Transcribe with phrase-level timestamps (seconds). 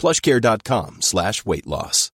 [0.00, 2.08] plushcare.com slash weightloss.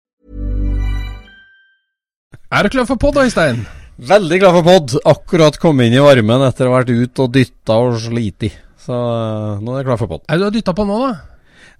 [2.53, 3.63] Er du klar for pod, Øystein?
[3.97, 4.95] Veldig glad for pod.
[5.09, 8.49] Akkurat kommet inn i varmen etter å ha vært ute og dytta og sliti.
[8.83, 10.25] Så øh, nå er jeg klar for pod.
[10.29, 11.13] Er du har dytta på nå, da?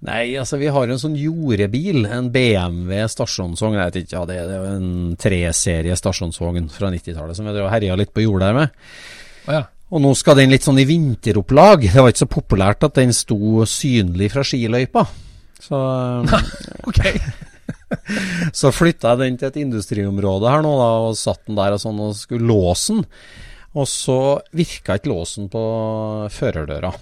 [0.04, 2.04] Nei, altså vi har en sånn jordebil.
[2.10, 3.78] En BMW stasjonsvogn.
[3.78, 7.72] Jeg vet ikke, ja det er jo en treserie stasjonsvogn fra 90-tallet som vi har
[7.72, 8.80] herja litt på jordet her med.
[9.46, 9.62] Ja.
[9.94, 11.86] Og nå skal den litt sånn i vinteropplag.
[11.86, 15.06] Det var ikke så populært at den sto synlig fra skiløypa.
[15.64, 15.80] Så,
[16.88, 17.18] okay.
[18.60, 21.82] så flytta jeg den til et industriområde her nå, da, og satt den der og
[21.82, 23.04] sånn og skulle låse den.
[23.74, 24.18] Og så
[24.54, 25.62] virka ikke låsen på
[26.30, 26.92] førerdøra.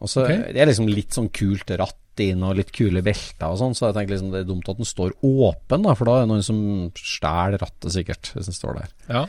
[0.00, 0.46] Og så okay.
[0.54, 3.88] Det er liksom litt sånn kult ratt inn og litt kule belter og sånn, så
[3.88, 6.30] jeg tenker liksom det er dumt at den står åpen, da, for da er det
[6.32, 6.58] noen som
[6.96, 8.92] stjeler rattet sikkert, hvis den står der.
[9.08, 9.24] ja.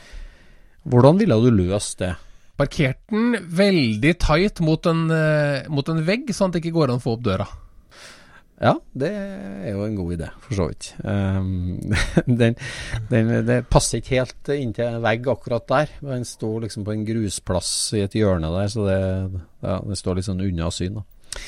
[0.82, 2.10] Hvordan ville du løst det?
[2.58, 6.90] Parkert den veldig tight mot en, eh, mot en vegg, sånn at det ikke går
[6.90, 7.46] an å få opp døra.
[8.62, 10.90] Ja, det er jo en god idé, for så vidt.
[11.02, 11.80] Um,
[12.40, 12.54] den,
[13.10, 15.94] den, det passer ikke helt inntil en vegg akkurat der.
[16.04, 19.00] Den står liksom på en grusplass i et hjørne der, så det,
[19.64, 21.00] ja, det står litt sånn unna syn.
[21.00, 21.42] Da.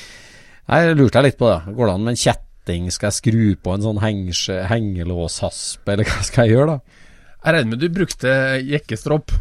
[0.65, 1.75] Jeg lurte litt på det.
[1.77, 2.91] Går det an med en kjetting?
[2.91, 7.03] Skal jeg skru på en sånn henge, hengelåshasp, eller hva skal jeg gjøre da?
[7.45, 8.31] Jeg regner med du brukte
[8.65, 9.35] jekkestropp.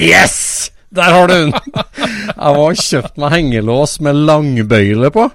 [0.00, 0.70] Yes!
[0.90, 1.52] Der har du den!
[2.40, 5.26] Jeg var ha kjøpt meg hengelås med langbøyle på.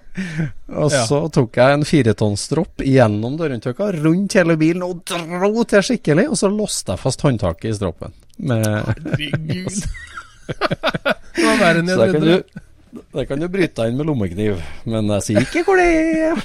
[0.75, 1.03] Og Ja.
[1.07, 6.25] så tok jeg en firetonstropp gjennom dørhåndtøkka, rundt hele bilen og dro til skikkelig.
[6.33, 8.15] Og så låste jeg fast håndtaket i stroppen.
[8.37, 9.79] Med, Herregud.
[11.37, 12.43] det var verre enn jeg kan, trodde.
[13.15, 14.59] der kan du bryte deg inn med lommekniv.
[14.89, 16.35] Men jeg sier ikke hvor det er.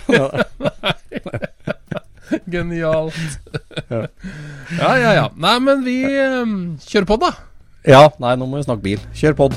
[2.50, 3.16] Genialt.
[3.90, 5.28] ja, ja, ja.
[5.34, 7.32] Nei, men vi um, kjører på, da.
[7.88, 9.04] Ja, nei, nå må vi snakke bil.
[9.16, 9.54] Kjør pod.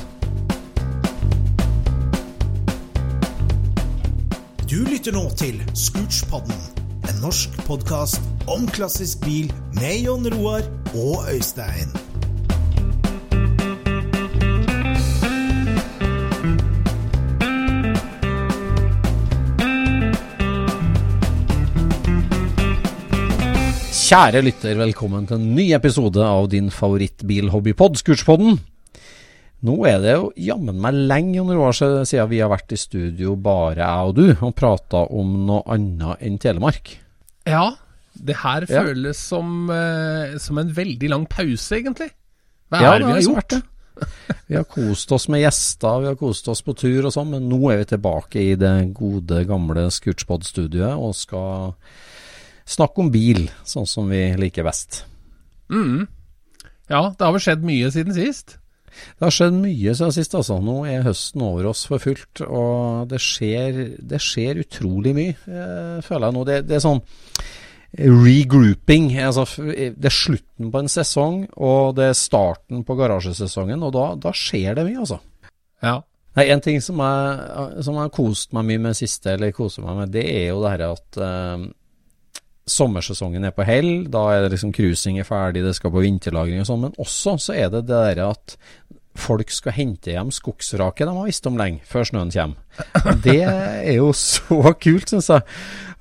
[4.64, 6.56] Du lytter nå til Scootspodden,
[7.04, 10.64] en norsk podkast om klassisk bil med Jon Roar
[10.96, 11.92] og Øystein.
[23.94, 28.56] Kjære lytter, velkommen til en ny episode av din favorittbilhobbypod, Scootspodden.
[29.64, 33.36] Nå er det jo jammen meg lenge under år siden vi har vært i studio,
[33.40, 36.96] bare jeg og du, og prata om noe annet enn Telemark.
[37.46, 37.70] Ja,
[38.14, 38.82] det her Ja.
[38.82, 42.10] føles som, eh, som en veldig lang pause, egentlig.
[42.70, 43.62] Hva Ja, er det vi har så gjort?
[44.48, 47.48] Vi har kost oss med gjester, vi har kost oss på tur og sånn, men
[47.48, 51.74] nå er vi tilbake i det gode, gamle Scootspod-studioet og skal
[52.64, 55.04] snakke om bil, sånn som vi liker best.
[55.72, 56.06] Mm.
[56.90, 58.58] Ja, det har vel skjedd mye siden sist.
[58.94, 60.60] Det har skjedd mye siden sist, altså.
[60.62, 66.00] Nå er høsten over oss for fullt, og det skjer, det skjer utrolig mye, eh,
[66.04, 66.46] føler jeg nå.
[66.48, 67.02] Det, det er sånn
[67.94, 69.12] regrouping.
[69.22, 74.08] Altså, det er slutten på en sesong, og det er starten på garasjesesongen, og da,
[74.28, 75.20] da skjer det mye, altså.
[75.84, 76.00] Ja.
[76.34, 80.14] Nei, En ting som jeg, har kost meg mye med siste, eller koser meg med,
[80.14, 81.66] det er jo det her at eh,
[82.66, 84.06] sommersesongen er på hell.
[84.12, 86.86] Da er det liksom cruising er ferdig, det skal på vinterlagring og sånn.
[86.86, 88.56] Men også så er det det der at
[89.14, 93.18] folk skal hente hjem skogsraket de har visst om lenge, før snøen kommer.
[93.22, 95.44] Det er jo så kult, syns jeg.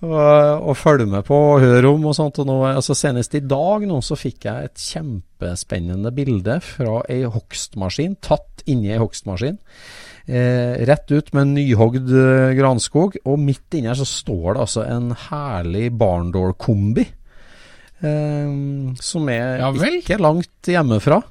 [0.04, 2.42] Å følge med på og høre om og sånt.
[2.42, 7.22] Og nå, altså Senest i dag nå så fikk jeg et kjempespennende bilde fra ei
[7.30, 9.62] hogstmaskin, tatt inni ei hogstmaskin.
[10.24, 14.86] Eh, rett ut med nyhogd eh, granskog, og midt inni her så står det altså
[14.88, 17.04] en herlig barndoor-kombi.
[18.04, 18.54] Eh,
[19.04, 21.22] som er Ja ikke langt hjemmefra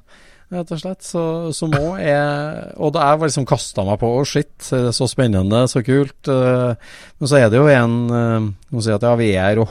[0.53, 1.03] rett og slett.
[1.05, 1.23] Så,
[1.55, 5.83] som òg er Og da jeg liksom kasta meg på Å, shit, så spennende, så
[5.85, 6.29] kult.
[6.29, 6.73] eh,
[7.19, 9.61] Men så er det jo en eh, sier si at ja, vi er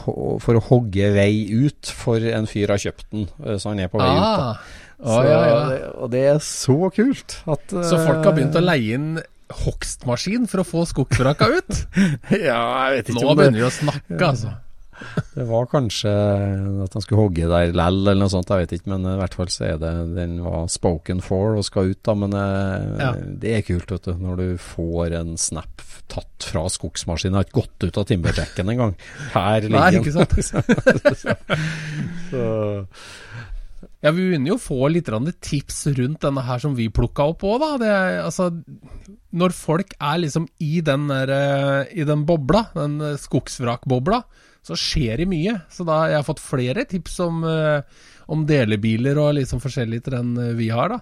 [0.43, 3.93] for å hogge vei ut, for en fyr har kjøpt den, eh, så han er
[3.93, 4.23] på vei ut.
[4.23, 4.55] da.
[5.03, 5.93] Så, ja, ja.
[5.99, 7.39] Og det er så kult.
[7.51, 9.15] At, Så folk har begynt å eh, leie inn
[9.63, 11.81] hogstmaskin for å få skogsvraka ut?
[12.33, 14.55] Ja, jeg vet ikke Nå om det, begynner vi å snakke, altså.
[15.37, 16.11] det var kanskje
[16.85, 18.93] at han skulle hogge der lell, eller noe sånt, jeg vet ikke.
[18.95, 22.15] Men i hvert fall så er det Den var spoken for og skal ut, da.
[22.23, 23.11] Men eh, Ja.
[23.19, 24.15] det er kult, vet du.
[24.23, 25.83] Når du får en snap
[26.13, 27.39] tatt fra skogsmaskinen.
[27.39, 28.95] Har ikke gått ut av timberjacken engang.
[29.33, 30.35] Her Nei, ikke sant?
[32.33, 32.45] Så,
[34.03, 35.07] Ja, vi begynner jo å få litt
[35.47, 37.69] tips rundt denne her som vi plukka opp òg, da.
[37.79, 37.91] Det
[38.25, 38.49] altså,
[39.31, 44.19] når folk er liksom i den, der, eh, i den bobla, den eh, skogsvrakbobla,
[44.67, 45.55] så skjer det mye.
[45.71, 47.87] Så da jeg har fått flere tips om, eh,
[48.27, 50.99] om delebiler og liksom forskjellig til den vi har, da.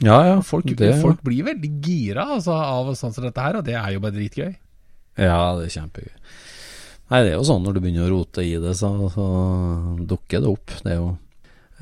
[0.00, 0.38] ja, ja.
[0.40, 3.92] Folk, det, folk blir veldig gira altså, av sånn som dette her, og det er
[3.92, 4.54] jo bare dritgøy.
[5.20, 6.16] Ja, det er kjempegøy.
[7.12, 9.26] Nei, det er jo sånn når du begynner å rote i det, så, så
[10.00, 10.72] dukker det opp.
[10.80, 11.10] Det er jo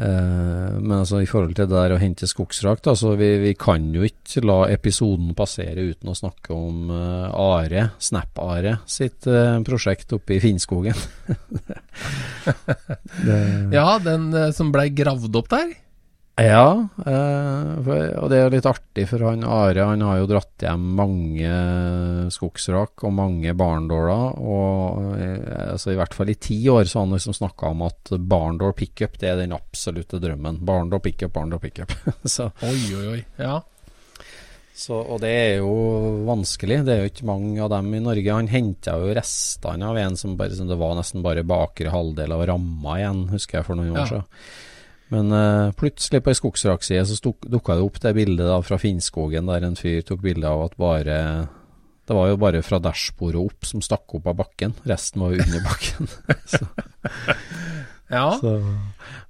[0.01, 3.91] Men altså i forhold til det der å hente skogsrakt, da, så vi, vi kan
[3.95, 10.15] jo ikke la episoden passere uten å snakke om eh, Are, Snap-Are sitt eh, prosjekt
[10.17, 10.97] oppe i Finnskogen.
[13.71, 15.75] Ja, den eh, som blei gravd opp der.
[16.47, 20.63] Ja, eh, for, og det er litt artig, for han Are han har jo dratt
[20.63, 21.51] hjem mange
[22.35, 24.39] skogsrak og mange barndåler.
[24.39, 27.83] Og eh, altså i hvert fall i ti år så har han liksom snakka om
[27.89, 30.63] at barndål pickup det er den absolutte drømmen.
[30.67, 31.93] Barndål pickup, barndål pickup.
[32.25, 33.21] så, Oi, oi, oi.
[33.43, 33.59] Ja.
[34.81, 35.75] så, og det er jo
[36.31, 36.81] vanskelig.
[36.87, 38.33] Det er jo ikke mange av dem i Norge.
[38.39, 42.33] Han henta jo restene av en som bare som det var nesten bare bakre halvdel
[42.39, 44.11] av ramma igjen, husker jeg for noen år Ja.
[44.15, 44.29] siden.
[45.11, 49.51] Men uh, plutselig på ei skogsrakside så dukka det opp det bildet da fra Finnskogen
[49.51, 51.17] der en fyr tok bilde av at bare
[52.07, 54.75] Det var jo bare fra dashbordet opp som stakk opp av bakken.
[54.87, 56.11] Resten var jo under bakken.
[56.55, 56.65] så,
[58.11, 58.25] ja.
[58.39, 58.57] så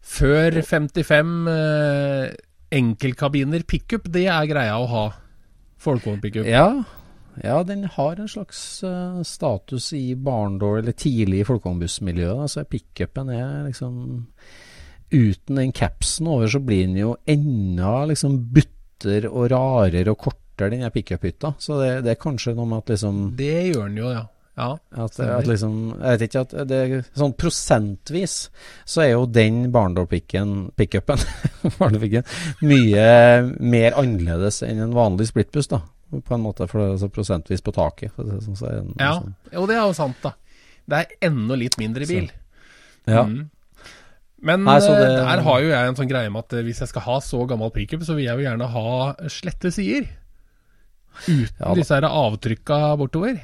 [0.00, 2.31] Før 55 uh,
[2.71, 5.05] enkeltkabiner pickup, det er greia å ha.
[5.81, 6.44] Folkevognpickup.
[6.44, 6.83] ja,
[7.41, 12.43] ja, den har en slags uh, status i barndår, eller tidlig i folkevognbussmiljøet.
[12.44, 14.19] Altså pickupen er liksom
[15.11, 20.71] Uten den capsen over, så blir den jo enda liksom butter og rarere og kortere,
[20.75, 21.55] den pickup-hytta.
[21.59, 24.23] Så det, det er kanskje noe med at liksom Det gjør den jo, ja.
[24.61, 24.69] ja.
[24.93, 26.81] At, at liksom, jeg vet ikke at det
[27.17, 28.35] Sånn prosentvis
[28.85, 31.23] så er jo den barndårpicken pickupen
[32.71, 33.07] mye
[33.59, 35.83] mer annerledes enn en vanlig splittbuss, da.
[36.11, 38.15] På en måte, for det er så prosentvis på taket.
[38.19, 39.12] Det, sånn, så en, ja.
[39.21, 40.33] sånn- Jo, det er jo sant, da.
[40.91, 42.31] Det er enda litt mindre bil.
[43.07, 43.25] ja.
[43.27, 43.49] Mm.
[44.43, 46.79] Men Nei, eh, det- der har jo jeg en sånn greie med at eh, hvis
[46.81, 50.09] jeg skal ha så gammel pickup, så vil jeg jo gjerne ha slette sider.
[51.27, 53.41] Uten Ja disse her avtrykka bortover.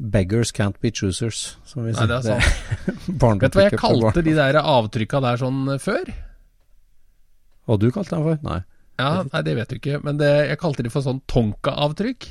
[0.00, 2.06] Beggars can't be choosers, som vi sier.
[2.08, 2.86] Nei, det er sant.
[3.40, 6.08] Vet du hva jeg kalte de der avtrykka der sånn eh, før?
[7.68, 8.38] Hva du kalte dem for?
[8.42, 8.60] Nei.
[9.00, 12.26] Ja, Nei, det vet du ikke, men det, jeg kalte de for sånn Tonka-avtrykk.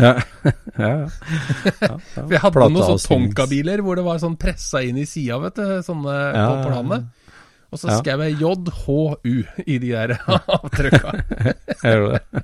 [0.00, 0.12] Ja,
[0.84, 0.92] ja.
[1.84, 2.24] ja.
[2.30, 5.66] Vi hadde noen sånne Tonka-biler hvor det var sånn pressa inn i sida, vet du,
[5.86, 7.02] sånne Ja, på planene.
[7.70, 10.16] Og så skrev jeg JHU i de der
[10.58, 11.12] avtrykka.
[11.84, 12.40] Gjør du det?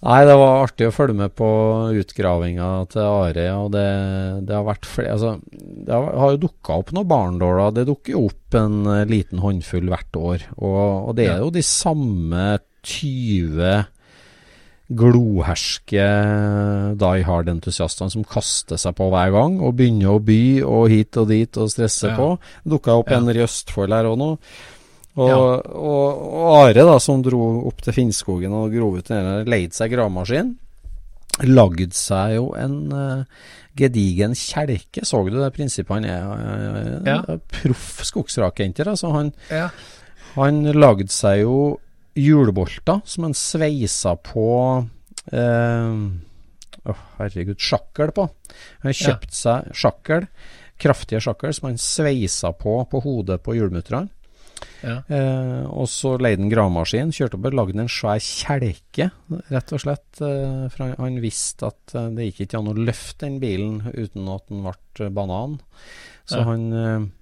[0.00, 1.46] Nei, det var artig å følge med på
[2.00, 3.46] utgravinga til Are.
[3.60, 3.88] Og det,
[4.48, 7.74] det har vært flere Altså, det har, har jo dukka opp noen barndåler.
[7.76, 10.46] Det dukker jo opp en eh, liten håndfull hvert år.
[10.56, 12.46] Og, og det er jo de samme
[12.80, 13.84] 20
[14.90, 16.04] gloherske
[17.00, 21.28] Die Hard-entusiastene som kaster seg på hver gang og begynner å by og hit og
[21.30, 22.16] dit og stresse Ja.
[22.16, 22.38] på.
[22.66, 23.18] Dukka opp Ja.
[23.18, 24.30] en i Østfold her òg nå.
[25.16, 25.36] Og, Ja.
[25.36, 29.72] og, og Are, da, som dro opp til Finnskogen og grov ut den der, leide
[29.74, 30.56] seg gravemaskin.
[31.42, 33.24] lagd seg jo en uh,
[33.76, 35.04] gedigen kjelke.
[35.06, 35.88] Så du det prinsippet?
[35.88, 37.36] Han er uh, Ja.
[37.48, 38.86] proff skogsrakenter.
[38.86, 39.70] Altså, han, Ja.
[40.34, 41.78] han lagde seg jo
[42.18, 44.46] hjulbolter som han sveisa på
[45.32, 45.98] eh,
[46.90, 48.28] oh, herregud, sjakkel på.
[48.84, 48.98] Han Ja.
[49.12, 50.26] kjøpte seg sjakkel,
[50.80, 54.08] kraftige sjakkel, som han sveisa på på hodet på hjulmutterne.
[54.84, 55.02] Ja.
[55.08, 59.10] Eh, og så leide han gravemaskin, kjørte opp og lagde en svær kjelke,
[59.52, 60.20] rett og slett.
[60.24, 64.28] Eh, for han, visste at eh, det gikk ikke an å løfte den bilen uten
[64.32, 64.74] at den ble
[65.06, 65.60] eh, banan.
[66.28, 66.44] Så Ja.
[66.48, 67.12] han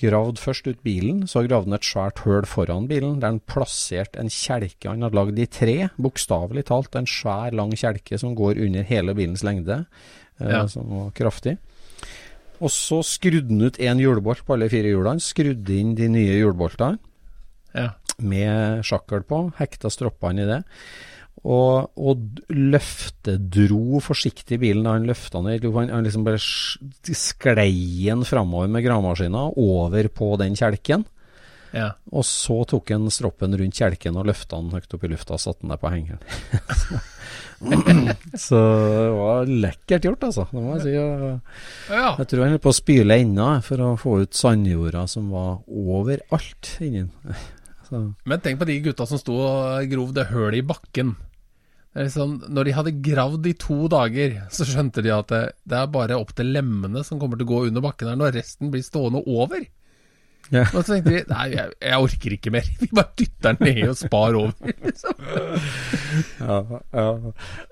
[0.00, 4.18] gravde først ut bilen, så gravde han et svært høl foran bilen, der han plasserte
[4.20, 8.58] en kjelke han hadde lagd i tre, bokstavelig talt en svær, lang kjelke som går
[8.66, 9.84] under hele bilens lengde,
[10.40, 10.66] eh, Ja.
[10.66, 11.58] som var kraftig.
[12.60, 16.38] Og så skrudde han ut én hjulbolt på alle fire hjulene, skrudde inn de nye
[16.42, 16.98] hjulboltene
[17.74, 17.90] Ja.
[18.18, 20.64] med sjakkel på, hekta stroppene i det.
[21.44, 25.66] Og, og løftedro forsiktig bilen da han løfta ned.
[25.74, 27.74] Han, han liksom bare sklei
[28.06, 31.04] den framover med gravemaskina, over på den kjelken.
[31.74, 31.90] ja.
[32.14, 35.42] Og så tok han stroppen rundt kjelken og løfta den høyt opp i lufta og
[35.42, 36.22] satte den der på hengeren.
[38.46, 40.46] så det var lekkert gjort, altså.
[40.48, 40.94] Det må jeg si.
[41.90, 45.60] Jeg tror han holdt på å spyle ennå for å få ut sandjorda som var
[45.68, 47.44] overalt inni den.
[48.24, 51.12] Men tenk på de gutta som sto og grov det hølet i bakken.
[51.94, 55.92] Liksom, når de hadde gravd i to dager, så skjønte de at det, det er
[55.94, 58.82] bare opp til lemmene som kommer til å gå under bakken her, når resten blir
[58.82, 59.62] stående over.
[60.52, 60.66] Ja.
[60.74, 62.66] Og så tenkte de nei, jeg, jeg orker ikke mer.
[62.82, 64.72] Vi bare dytter den ned og spar over.
[64.84, 65.22] Liksom.
[66.42, 66.58] ja,
[66.98, 67.06] ja.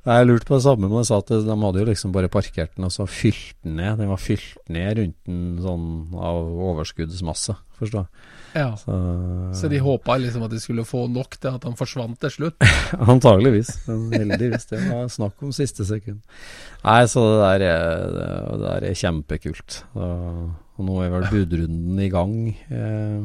[0.07, 2.77] Jeg lurte på det samme, men jeg sa at de hadde jo liksom bare parkert
[2.79, 3.99] den og så fylt den ned.
[4.01, 8.41] Den var fylt ned rundt den sånn av overskuddsmasse, forstår jeg.
[8.55, 8.75] Ja.
[8.77, 8.95] Så,
[9.57, 12.67] Så de håpa liksom at de skulle få nok til at han forsvant til slutt.
[13.15, 13.75] Antageligvis.
[13.87, 14.67] Heldigvis.
[14.71, 16.21] Det var snakk om siste sekund.
[16.85, 19.83] Nei, så det der er, det der er kjempekult.
[19.97, 22.37] Og, og nå er vel budrunden i gang.
[22.73, 23.23] Eh,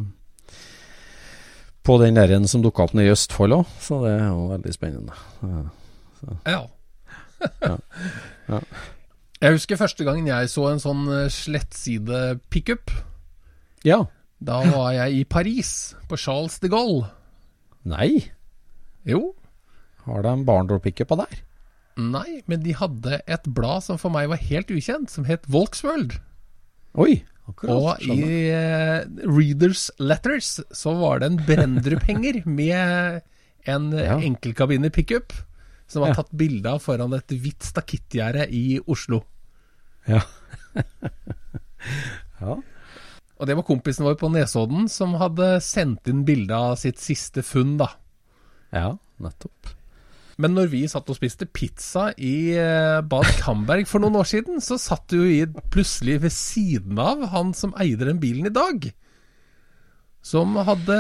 [1.88, 4.74] på den der som dukka opp nede i Østfold òg, så det er jo veldig
[4.76, 5.20] spennende.
[5.44, 5.64] Ja.
[6.48, 6.62] Ja.
[7.62, 7.76] Ja.
[8.50, 8.60] Ja.
[9.38, 12.92] Jeg husker første gangen jeg så en sånn eh, slettside pickup.
[13.86, 14.06] ja.
[14.40, 17.10] Da var jeg i Paris, på Charles de Gaulle.
[17.88, 18.30] Nei,
[19.08, 19.34] Jo,
[20.06, 20.34] har de
[21.08, 21.38] på der?
[21.98, 26.20] nei, men de hadde et blad som for meg var helt ukjent, som het Volksworld.
[26.94, 27.74] Oi, akkurat.
[28.04, 33.22] Og i eh, Readers Letters så var det en Brendrup-henger med
[33.66, 34.20] en Ja.
[34.20, 35.34] enkeltkabine pickup
[35.88, 36.20] som var Ja.
[36.22, 39.24] tatt bilde av foran et hvitt stakittgjerde i Oslo.
[40.08, 40.22] Ja.
[42.42, 42.58] ja.
[43.38, 47.44] Og det var kompisen vår på Nesodden som hadde sendt inn bilde av sitt siste
[47.46, 47.92] funn, da.
[48.74, 49.74] Ja, nettopp.
[50.42, 54.62] Men når vi satt og spiste pizza i eh, Bad Camberg for noen år siden,
[54.62, 55.42] så satt du i
[55.74, 58.86] plutselig ved siden av han som eide den bilen i dag.
[60.22, 61.00] Som hadde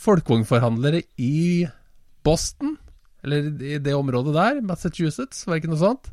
[0.00, 1.66] folkevognforhandlere i
[2.24, 2.78] Boston,
[3.24, 6.10] eller i det området der, Massachusetts, var det ikke noe sånt?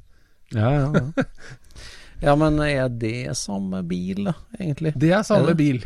[0.52, 1.28] Ja, ja, ja.
[2.22, 4.94] ja, men er det samme bil, da, egentlig?
[4.96, 5.58] Det er samme Er det?
[5.58, 5.82] bil.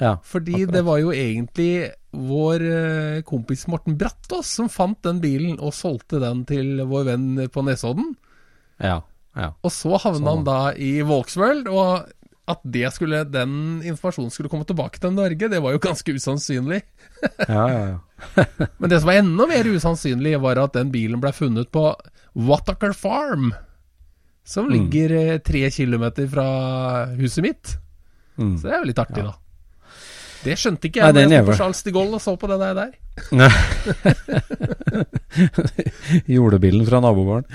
[0.00, 0.16] Ja.
[0.28, 0.74] Fordi akkurat.
[0.74, 1.70] det var jo egentlig
[2.16, 7.28] vår eh, kompis Morten Brattås som fant den bilen og solgte den til vår venn
[7.52, 8.10] på Nesodden.
[8.82, 8.98] Ja.
[9.36, 9.50] Ja.
[9.64, 10.28] Og så havna Sånn.
[10.32, 12.12] han da i Volksworld, og
[12.48, 16.82] at det skulle, den informasjonen skulle komme tilbake til Norge, det var jo ganske usannsynlig.
[17.48, 18.44] Ja, ja, ja.
[18.78, 21.88] Men det som var enda mer usannsynlig, var at den bilen ble funnet på
[22.36, 23.50] Wattaker Farm,
[24.46, 24.72] som Mm.
[24.76, 26.46] ligger eh, tre kilometer fra
[27.18, 27.74] huset mitt.
[28.38, 28.54] Mm.
[28.60, 29.34] Så det er jo litt artig, da.
[30.46, 32.46] Det skjønte ikke Nei, jeg da jeg sto på Charles de Gaulle og så på
[32.46, 32.74] det der.
[32.78, 32.92] der.
[36.30, 37.48] Jordebilen fra nabogården.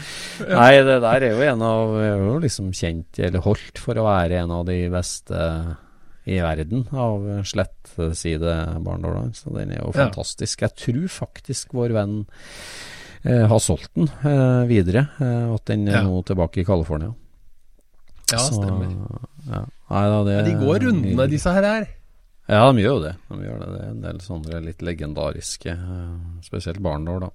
[0.50, 4.06] Nei, det der er jo en av Er jo liksom kjent, eller holdt for å
[4.08, 5.42] være en av de beste
[6.30, 8.52] i verden av slettside
[8.86, 9.34] barndålene.
[9.38, 10.06] Så den er jo Ja.
[10.06, 10.62] fantastisk.
[10.62, 12.26] Jeg tror faktisk vår venn
[13.24, 16.04] har solgt den eh, videre, eh, og at den er Ja.
[16.08, 17.14] nå tilbake i California.
[18.32, 18.88] Ja, Så, stemmer.
[19.52, 19.66] Ja.
[19.92, 21.64] Nei, da, det, ja, de går rundene, disse her.
[21.68, 21.88] her.
[22.50, 23.16] Ja, de gjør jo det.
[23.30, 23.68] De gjør det.
[23.76, 27.30] det er en del sånne litt legendariske, eh, spesielt barnår, da.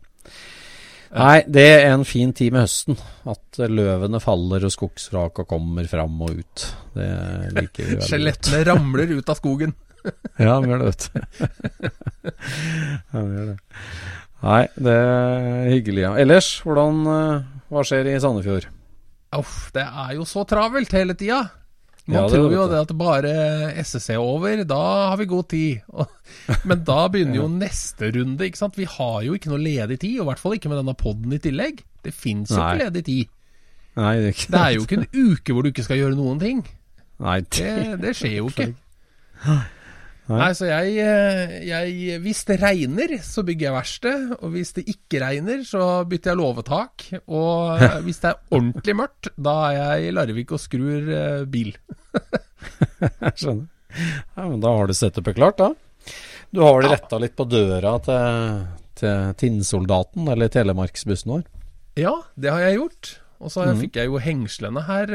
[1.17, 2.97] Nei, det er en fin tid med høsten.
[3.31, 6.65] At eh, løvene faller og skogsvraka kommer fram og ut.
[6.97, 7.07] Det
[7.55, 8.09] liker vi veldig.
[8.09, 9.75] Skjelettene ramler ut av skogen.
[10.39, 11.19] Ja, de gjør det, vet du.
[13.13, 13.57] Ja, de gjør det.
[14.47, 16.03] Nei, det er hyggelig.
[16.07, 16.15] Ja.
[16.23, 18.69] Ellers, hvordan eh, Hva skjer i Sandefjord?
[19.37, 21.41] Uff, det er jo så travelt hele tida.
[22.07, 23.31] Man Ja, tror jo det at bare
[23.83, 24.79] SSC er over, da
[25.11, 25.81] har vi god tid.
[26.71, 28.79] Men da begynner jo neste runde, ikke sant.
[28.79, 31.35] Vi har jo ikke noe ledig tid, og i hvert fall ikke med denne poden
[31.35, 31.83] i tillegg.
[32.07, 33.33] Det fins jo ikke ledig tid.
[33.99, 36.19] Nei, det er ikke Det er jo ikke en uke hvor du ikke skal gjøre
[36.21, 36.63] noen ting.
[37.27, 37.75] Nei, Det,
[38.05, 38.71] det skjer jo ikke.
[40.27, 40.39] Nei.
[40.41, 44.23] Nei, så jeg, eh, jeg Hvis det regner, så bygger jeg verksted.
[44.41, 47.07] Og hvis det ikke regner, så bytter jeg låvetak.
[47.31, 51.45] Og eh, hvis det er ordentlig mørkt, da er jeg i Larvik og skrur eh,
[51.51, 51.71] bil.
[52.17, 53.69] Jeg skjønner.
[53.97, 55.71] Ja, men da har du setupet klart, da.
[56.51, 58.67] Du har vel retta litt på døra til,
[58.99, 61.47] til Tinnsoldaten, eller telemarksbussen vår?
[62.03, 63.15] Ja, det har jeg gjort.
[63.47, 63.79] Og så mm.
[63.85, 65.13] fikk jeg jo hengslene her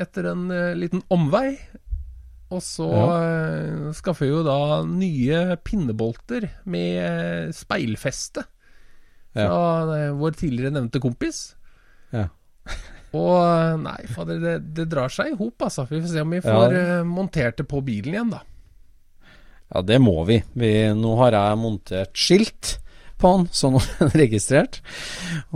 [0.00, 1.58] etter en liten omvei.
[2.54, 3.92] Og så ja.
[3.96, 8.44] skaffer vi jo da nye pinnebolter med eh, speilfeste
[9.34, 10.10] fra ja.
[10.14, 11.48] vår tidligere nevnte kompis.
[12.14, 12.28] Ja.
[13.18, 15.88] Og eh, nei, fader, det, det drar seg i hop, altså.
[15.90, 16.98] Vi får se om vi får ja.
[17.08, 18.44] montert det på bilen igjen, da.
[19.74, 20.38] Ja, det må vi.
[20.54, 20.72] vi.
[20.94, 22.76] Nå har jeg montert skilt
[23.24, 24.80] på den, så nå er den registrert.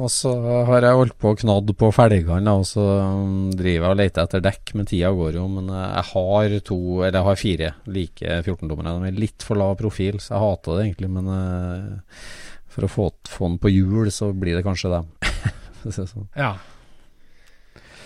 [0.00, 0.32] Og så
[0.68, 4.25] har jeg holdt på og knadd på felgene, og så um, driver jeg og leter
[4.25, 5.44] etter dekk, men tida går jo.
[5.52, 8.96] Men eh, jeg har to, eller jeg har fire like 14-dommere.
[8.96, 11.12] De er litt for lav profil, så jeg hater det egentlig.
[11.18, 12.25] Men eh,
[12.72, 15.14] for å få, få den på hjul, så blir det kanskje dem.
[15.94, 16.28] Sånn.
[16.37, 16.56] Ja.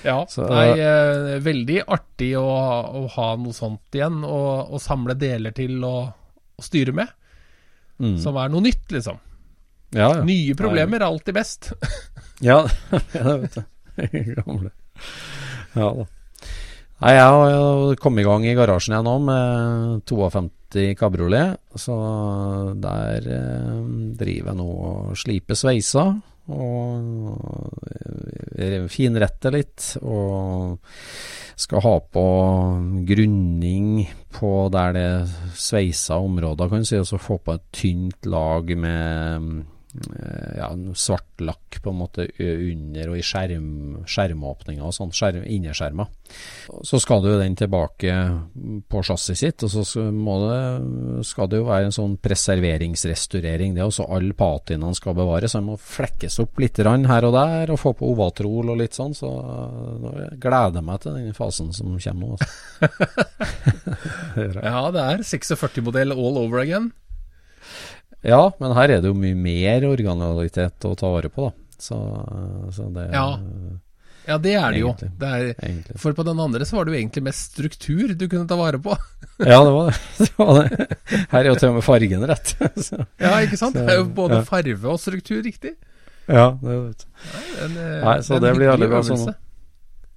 [0.02, 5.14] Ja, Så, nei, eh, veldig artig å, å ha noe sånt igjen, og, og samle
[5.14, 5.97] deler til å,
[6.59, 7.12] å styre med.
[8.02, 8.16] Mm.
[8.19, 9.21] Som er noe nytt, liksom.
[9.93, 10.25] Ja, ja.
[10.25, 11.73] Nye problemer er alltid best.
[12.43, 13.67] Ja, det vet jeg.
[14.41, 14.73] Gamle.
[15.77, 16.09] Ja da.
[17.03, 21.59] Nei, jeg har kommet i gang i garasjen igjen nå med 52 kabriolet.
[21.75, 21.95] Så
[22.83, 23.81] der eh,
[24.19, 26.05] driver jeg nå og sliper sveisa.
[26.53, 27.81] Og
[28.91, 29.89] finretter litt.
[30.03, 30.79] Og
[31.63, 32.27] skal ha på
[33.11, 34.07] grunning
[34.39, 35.11] på der det
[35.59, 37.03] sveisa områder, kan du si.
[37.03, 39.63] Og så få på et tynt lag med
[40.57, 43.67] ja, svart lakk på en måte under og i skjerm,
[44.09, 46.09] skjermåpninger og sånn, skjerm, innerskjermer.
[46.87, 48.15] Så skal det jo den tilbake
[48.89, 53.75] på chassis sitt, og så det, skal det jo være en sånn preserveringsrestaurering.
[53.77, 57.37] Det er også alle patinaene skal bevares, så den må flekkes opp litt her og
[57.37, 61.37] der, og få på ovatrol og litt sånn, så nå gleder jeg meg til den
[61.37, 62.41] fasen som kommer nå.
[62.41, 63.21] Altså.
[64.63, 66.93] Ja, det er 46-modell all over again.
[68.23, 71.79] Ja, men her er det jo mye mer originalitet å ta vare på, da.
[71.83, 71.99] Så,
[72.76, 73.26] så det Ja.
[74.23, 74.93] Ja, det er det jo.
[74.95, 78.28] Det er, egentlig for på den andre så var det jo egentlig mest struktur du
[78.28, 78.95] kunne ta vare på.
[79.43, 79.97] Ja, det var det.
[80.19, 80.99] det, var det.
[81.32, 82.52] Her er jo til og med fargen rett.
[82.87, 83.75] Så, Ja, ikke sant?
[83.75, 84.45] Så, Det er jo både ja.
[84.47, 85.73] farve og struktur riktig.
[86.28, 87.08] ja, det vet du.
[87.65, 89.32] En, eh, Nei, så en det blir veldig bra sånn.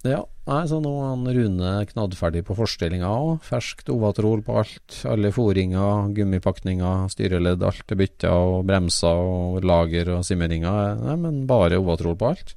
[0.06, 3.40] Ja, nei, så nå er han Rune knaddferdig på forstillinga òg.
[3.46, 5.00] Ferskt ovatrol på alt.
[5.10, 10.96] Alle foringer, gummipakninger, styreledd, alt er bytta, og bremser og lager og simmeringer.
[11.02, 12.54] Nei, men bare ovatrol på alt.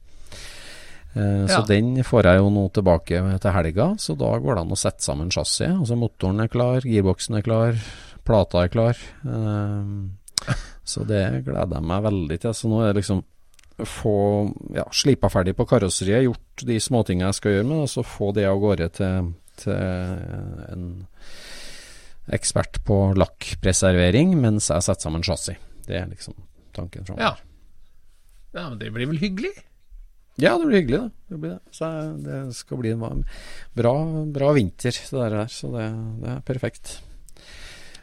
[1.15, 4.75] Eh, Så den får jeg jo nå tilbake til helga, så da går det an
[4.75, 5.73] å sette sammen chassiset.
[5.73, 7.79] Altså motoren er klar, girboksen er klar,
[8.25, 8.97] plata er klar.
[9.25, 10.53] Eh,
[10.85, 12.53] Så det gleder jeg meg veldig til.
[12.53, 13.23] Så nå er det liksom
[13.87, 14.15] få
[14.75, 18.47] ja, slipa ferdig på karosseriet, gjort de småtingene jeg skal gjøre med, også få det
[18.49, 19.75] av gårde til, til
[20.69, 20.85] en
[22.35, 25.57] ekspert på lakkpreservering mens jeg setter sammen chassis.
[25.87, 26.37] Det er liksom
[26.75, 27.25] tanken framover.
[27.25, 28.53] Ja.
[28.53, 29.55] ja, men det blir vel hyggelig?
[30.39, 31.11] Ja, det blir hyggelig, det.
[31.27, 31.75] det, blir det.
[31.75, 31.89] Så
[32.23, 33.25] det skal bli en
[33.75, 33.93] bra,
[34.31, 35.47] bra vinter, det der.
[35.51, 35.87] Så det,
[36.21, 36.99] det er perfekt.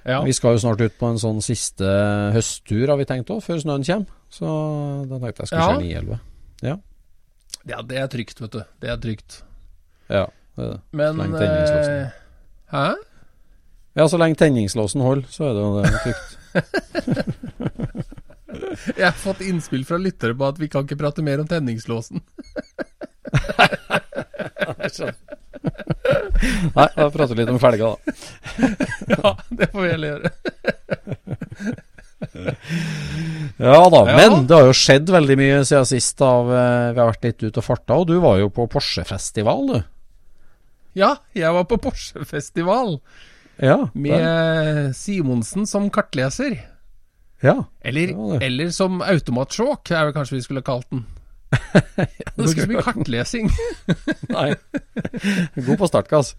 [0.07, 0.21] Ja.
[0.23, 1.87] Vi skal jo snart ut på en sånn siste
[2.35, 4.07] høsttur, har vi tenkt òg, før snøen kommer.
[4.31, 4.47] Så
[5.11, 5.71] da tenkte jeg skulle Ja.
[5.81, 6.19] i 911.
[7.67, 8.63] ja, det er trygt, vet du.
[8.81, 9.31] Det er trygt.
[10.09, 10.81] Ja, det er det.
[10.93, 12.11] Men Så lenge tenningslåsen- eh,
[12.71, 12.95] Hæ?
[13.97, 16.37] Ja, så lenge tenningslåsen holder, så er det jo det trygt.
[18.97, 22.21] Jeg har fått innspill fra lyttere på at vi kan ikke prate mer om tenningslåsen.
[26.77, 27.97] Nei, da prater vi litt om felga, da.
[29.15, 30.31] ja, det får vi heller gjøre.
[33.57, 34.17] Ja da, Ja.
[34.17, 36.21] men det har jo skjedd veldig mye siden sist.
[36.25, 39.67] Av, eh, vi har vært litt ute og farta, og du var jo på Porsche-festival,
[39.71, 39.79] du.
[40.97, 42.99] Ja, jeg var på Porsche-festival
[43.61, 46.59] Ja, med Simonsen som kartleser.
[47.43, 47.65] ja.
[47.85, 48.43] Eller, Det det.
[48.47, 51.05] eller som automatsjåk, er vel kanskje vi skulle kalt den.
[51.97, 53.51] Det var ikke så mye kartlesing.
[54.29, 54.55] Nei.
[55.57, 56.35] God på startkass.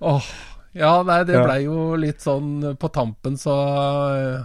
[0.00, 0.22] Åh,
[0.76, 3.54] ja, nei, det blei jo litt sånn På tampen så
[4.14, 4.42] eh,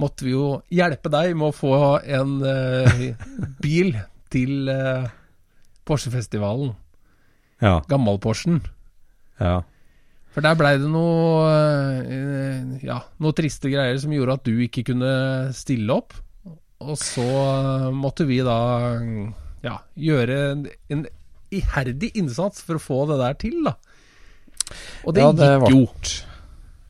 [0.00, 3.02] måtte vi jo hjelpe deg med å få en uh,
[3.64, 3.92] bil
[4.32, 5.10] til uh,
[5.84, 6.72] Porsche-festivalen.
[7.60, 7.80] Ja.
[7.90, 8.62] Gammal-Porschen.
[9.42, 9.60] ja.
[10.30, 11.50] For der blei det noe
[12.06, 15.12] uh, Ja, noe triste greier som gjorde at du ikke kunne
[15.52, 16.16] stille opp.
[16.80, 17.26] Og så
[17.92, 18.56] måtte vi da
[19.60, 21.04] ja, gjøre en, en
[21.52, 23.74] iherdig innsats for å få det der til, da.
[25.04, 26.26] Og det, Ja, det gikk jo.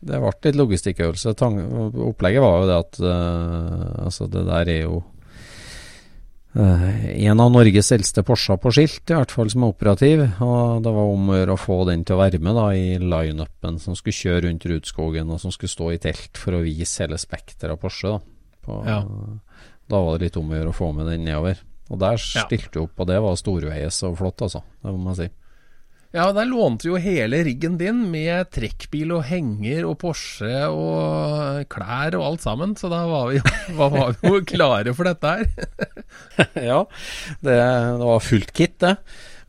[0.01, 1.35] Det ble litt logistikkøvelse.
[1.37, 5.03] Opplegget var jo det at uh, Altså, det der er jo
[6.57, 10.23] uh, en av Norges eldste Porscher på skilt, i hvert fall som er operativ.
[10.41, 12.97] Og det var om å gjøre å få den til å være med da i
[12.97, 17.05] lineupen som skulle kjøre rundt Rudskogen, og som skulle stå i telt for å vise
[17.05, 18.17] hele spekteret av Porsche.
[18.17, 18.23] Da.
[18.65, 19.03] På, Ja.
[19.91, 21.61] da var det litt om å gjøre å få med den nedover.
[21.91, 24.63] Og der stilte vi opp, og det var storveies og flott, altså.
[24.81, 25.29] Det må man si.
[26.11, 32.17] Ja, der lånte jo hele riggen din med trekkbil og henger og Porsche og klær
[32.19, 33.45] og alt sammen, så da var vi jo,
[33.79, 35.47] var vi jo klare for dette her.
[36.73, 36.81] ja,
[37.39, 38.97] det, det var fullt kit, det.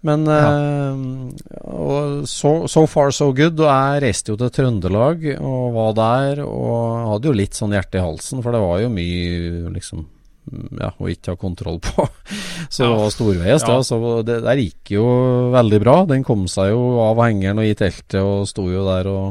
[0.05, 0.93] Men ja.
[0.93, 3.57] uh, so, so far so good.
[3.61, 8.01] Og jeg reiste jo til Trøndelag og var der og hadde jo litt sånn hjerte
[8.01, 10.05] i halsen, for det var jo mye liksom
[10.49, 12.07] ja, og ikke ha kontroll på.
[12.73, 13.77] Så det var storveies, Ja.
[13.85, 15.05] Så det der gikk jo
[15.53, 15.95] veldig bra.
[16.09, 19.27] Den kom seg jo av hengeren og i teltet og sto jo der og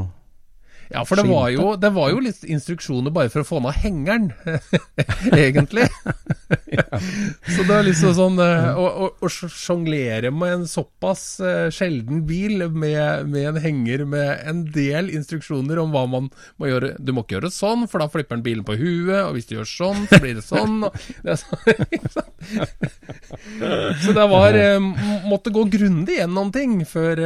[0.91, 3.77] Ja, for det var, jo, det var jo litt instruksjoner bare for å få ned
[3.79, 4.33] hengeren,
[5.31, 5.87] egentlig.
[7.55, 12.67] Så det er liksom sånn eh, Å, å, sjonglere med en såpass eh, sjelden bil
[12.75, 16.97] med, med en henger med en del instruksjoner om hva man må gjøre.
[16.99, 19.57] Du må ikke gjøre sånn, for da flipper den bilen på huet, og hvis du
[19.61, 20.81] gjør sånn, så blir det sånn.
[21.25, 21.59] Det sånn
[24.01, 24.79] så det var eh,
[25.29, 27.21] Måtte gå grundig gjennom ting før,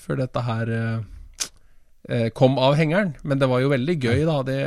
[0.00, 0.72] før dette her
[2.34, 3.14] kom av hengeren.
[3.22, 4.38] Men det var jo veldig gøy, da.
[4.46, 4.58] Det,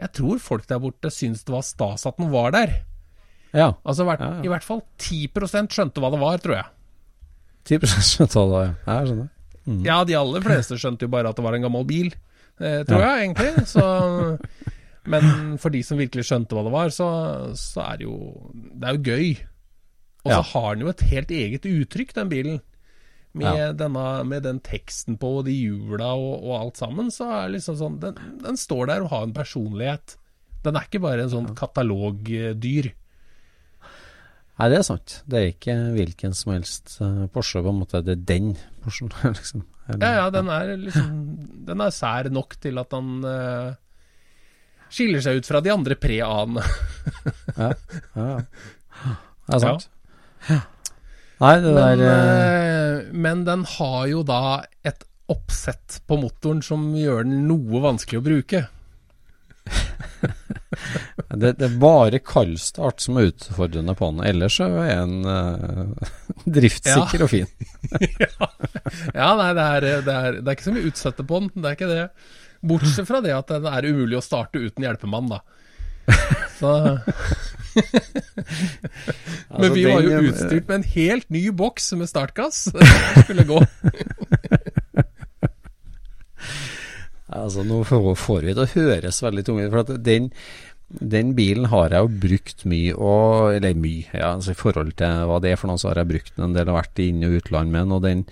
[0.00, 2.72] jeg tror folk der borte syntes det var stas at den var der.
[3.52, 3.74] Ja.
[3.84, 4.46] Altså hvert, Ja, ja.
[4.46, 6.68] I hvert fall 10% skjønte hva det var, tror jeg.
[7.68, 8.96] 10 skjønte hva det var, ja.
[8.96, 9.30] Jeg skjønner.
[9.62, 9.82] Mm.
[9.86, 12.08] Ja, de aller fleste skjønte jo bare at det var en gammel bil,
[12.58, 13.66] eh, tror jeg egentlig.
[13.70, 13.84] Så,
[15.12, 17.08] men for de som virkelig skjønte hva det var, så,
[17.58, 18.16] så er det jo
[18.52, 19.30] Det er jo gøy.
[20.22, 22.60] Og så har den jo et helt eget uttrykk, den bilen.
[23.34, 23.72] Med, Ja.
[23.72, 27.54] denne, med den teksten på og de hjula og, og alt sammen, så er det
[27.56, 30.16] liksom sånn den, den står der og har en personlighet.
[30.62, 32.90] Den er ikke bare en sånn katalogdyr.
[34.60, 35.14] Nei, det er sant.
[35.26, 38.02] Det er ikke hvilken som helst eh, Porsche, på en måte.
[38.04, 38.50] Det er den
[38.84, 39.64] Porschen, liksom.
[39.88, 41.16] Eller- Ja, ja, den er liksom
[41.66, 43.72] Den er sær nok til at han uh,
[44.92, 46.62] skiller seg ut fra de andre pre-A-ene.
[47.56, 47.72] Ja,
[48.14, 48.28] ja.
[49.48, 49.88] Det er sant.
[51.42, 55.02] Nei, det Men, der eh, men den har jo da et
[55.32, 58.60] oppsett på motoren som gjør den noe vanskelig å bruke.
[61.42, 64.22] det, det er bare kaldstart som er utfordrende på den.
[64.28, 66.12] Ellers er den uh,
[66.58, 67.50] driftssikker og fin.
[69.16, 71.68] Ja, nei, det er, det, er, det er ikke så mye utsette på den, det
[71.70, 72.02] er ikke det.
[72.62, 75.40] Bortsett fra det at den er umulig å starte uten hjelpemann, da.
[76.58, 76.72] Så,
[79.52, 82.66] men Altså, vi var jo eh, utstyrt med en helt ny boks med startgass.
[82.74, 83.60] Det skulle gå.
[87.32, 89.72] Altså, nå får, vi det å høres veldig tungt ut.
[89.72, 90.30] For at den,
[90.88, 95.22] den bilen har jeg jo brukt mye, og, eller mye, ja, altså i forhold til
[95.30, 97.08] hva det er for noe, så har jeg brukt den en del og vært i
[97.12, 97.96] inn- og utland med den.
[97.96, 98.24] Og den,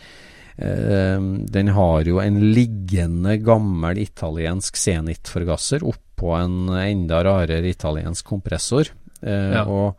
[0.61, 5.87] eh, den har jo en liggende gammel italiensk Zenit-forgasser
[6.21, 8.93] oppå en enda rarere italiensk kompressor.
[9.23, 9.65] Eh, Ja.
[9.65, 9.97] og,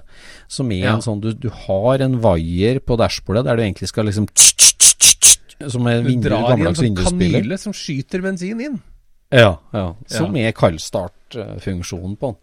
[0.51, 0.93] som er Ja.
[0.95, 4.27] en sånn du, du har en vaier på dashbordet der du egentlig skal liksom
[5.69, 7.41] Som er Du vindu, drar i en gammeldags sånn vindusspiller.
[7.41, 8.79] kanyle som skyter bensin inn.
[9.31, 9.93] Ja, ja.
[10.07, 12.35] Som er kaldstartfunksjonen på den.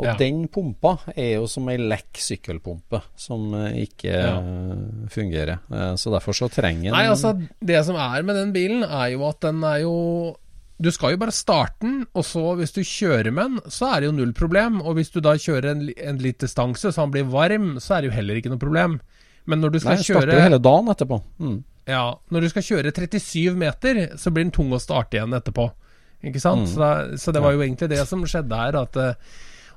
[0.00, 0.14] Og Ja.
[0.16, 4.38] den pumpa er jo som ei lekk sykkelpumpe, som eh, ikke Ja.
[4.40, 5.58] eh, fungerer.
[5.70, 9.10] Eh, Så derfor så trenger den Nei, altså, det som er med den bilen, er
[9.12, 10.36] jo at den er jo
[10.80, 14.00] Du skal jo bare starte den, og så hvis du kjører med den, så er
[14.00, 14.80] det jo null problem.
[14.80, 18.00] Og hvis du da kjører en, en litt distanse, så han blir varm, så er
[18.00, 18.94] det jo heller ikke noe problem.
[19.44, 21.20] Men når du skal Nei, starter jo hele dagen etterpå.
[21.38, 21.58] Mm.
[21.86, 25.68] Ja, når du skal kjøre 37 meter, så blir den tung å starte igjen etterpå.
[26.24, 26.66] Ikke sant?
[26.72, 28.80] Så, da, så det var jo egentlig det som skjedde her.
[28.80, 28.96] At,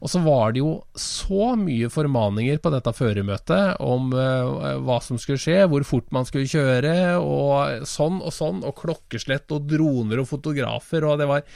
[0.03, 5.19] og så var det jo så mye formaninger på dette føremøtet om uh, hva som
[5.21, 10.19] skulle skje, hvor fort man skulle kjøre, og sånn og sånn, og klokkeslett og droner
[10.19, 11.47] og fotografer, og det var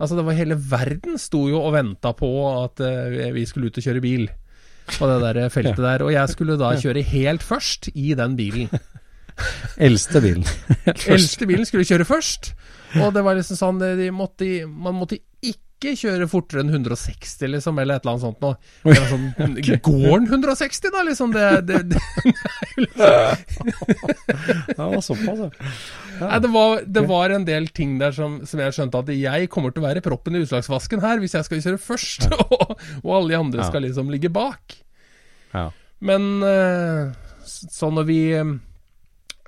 [0.00, 3.76] Altså, det var hele verden sto jo og venta på at uh, vi skulle ut
[3.76, 4.22] og kjøre bil
[4.94, 6.04] på det der feltet der.
[6.06, 8.72] Og jeg skulle da kjøre helt først i den bilen.
[9.90, 10.46] Eldste bilen.
[11.04, 12.54] Eldste bilen skulle kjøre først.
[12.96, 17.48] Og det var liksom sånn de måtte, Man måtte ikke ikke kjøre fortere enn 160,
[17.56, 18.54] liksom, eller et eller annet sånt noe.
[19.10, 19.56] Sånn, sånn,
[19.88, 21.32] Går den 160, da, liksom?
[21.34, 22.00] Det, det, det,
[23.00, 23.32] Ja,
[24.76, 25.50] det var såpass, ja.
[26.20, 29.48] Nei, det, var, det var en del ting der som, som jeg skjønte at jeg
[29.52, 33.12] kommer til å være proppen i utslagsvasken her, hvis jeg skal kjøre først, og, og
[33.16, 34.76] alle de andre skal liksom ligge bak.
[35.56, 35.70] ja.
[36.00, 37.10] Men eh,
[37.44, 38.20] så når vi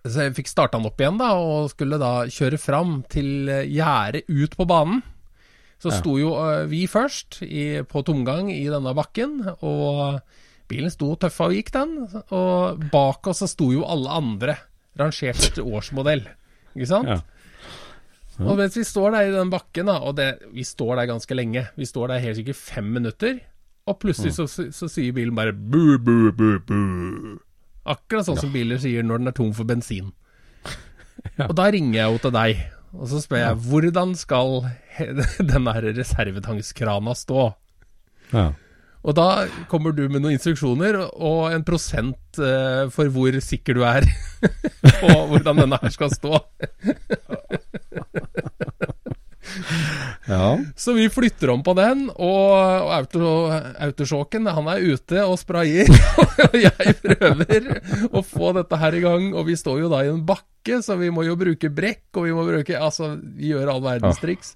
[0.04, 3.68] Så jeg fikk starta den opp igjen, da, og skulle da kjøre fram til eh,
[3.70, 5.00] gjerdet ut på banen.
[5.82, 5.98] Så Ja.
[5.98, 10.20] sto jo eh, vi først i, på tomgang i denne bakken, og
[10.70, 11.96] bilen sto tøffa og gikk, den.
[12.30, 14.54] Og bak oss så sto jo alle andre,
[15.00, 16.22] rangert etter årsmodell.
[16.76, 17.10] Ikke sant?
[17.10, 17.18] Ja.
[18.42, 21.34] Og mens vi står der i den bakken, da, og det, vi står der ganske
[21.36, 23.40] lenge, vi står der helt sikkert fem minutter,
[23.86, 26.78] og plutselig så, så, så sier bilen bare bu, bu, bu, bu.
[27.92, 30.12] Akkurat sånn som biler sier når den er tom for bensin.
[31.48, 32.60] Og da ringer jeg jo til deg,
[32.92, 34.66] og så spør jeg hvordan skal
[35.52, 37.52] denne reservetangskrana stå?
[38.32, 38.50] ja.
[39.02, 43.82] Og da kommer du med noen instruksjoner og en prosent uh, for hvor sikker du
[43.82, 44.06] er
[45.00, 46.38] på hvordan denne her skal stå.
[50.32, 50.46] ja.
[50.76, 53.32] Så vi flytter om på den, og og auto,
[53.86, 55.90] autosjåken han er ute og sprayer.
[56.48, 57.66] Og jeg prøver
[58.10, 60.96] å få dette her i gang, og vi står jo da i en bakke, så
[61.00, 64.54] vi må jo bruke brekk, og vi må bruke Altså, vi gjør all verdens triks.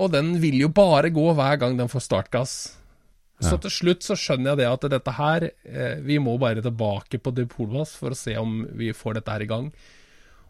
[0.00, 2.54] Og den vil jo bare gå hver gang den får startgass.
[3.42, 7.18] Så til slutt så skjønner jeg det at dette her eh, Vi må bare tilbake
[7.20, 9.66] på depotplass for å se om vi får dette her i gang.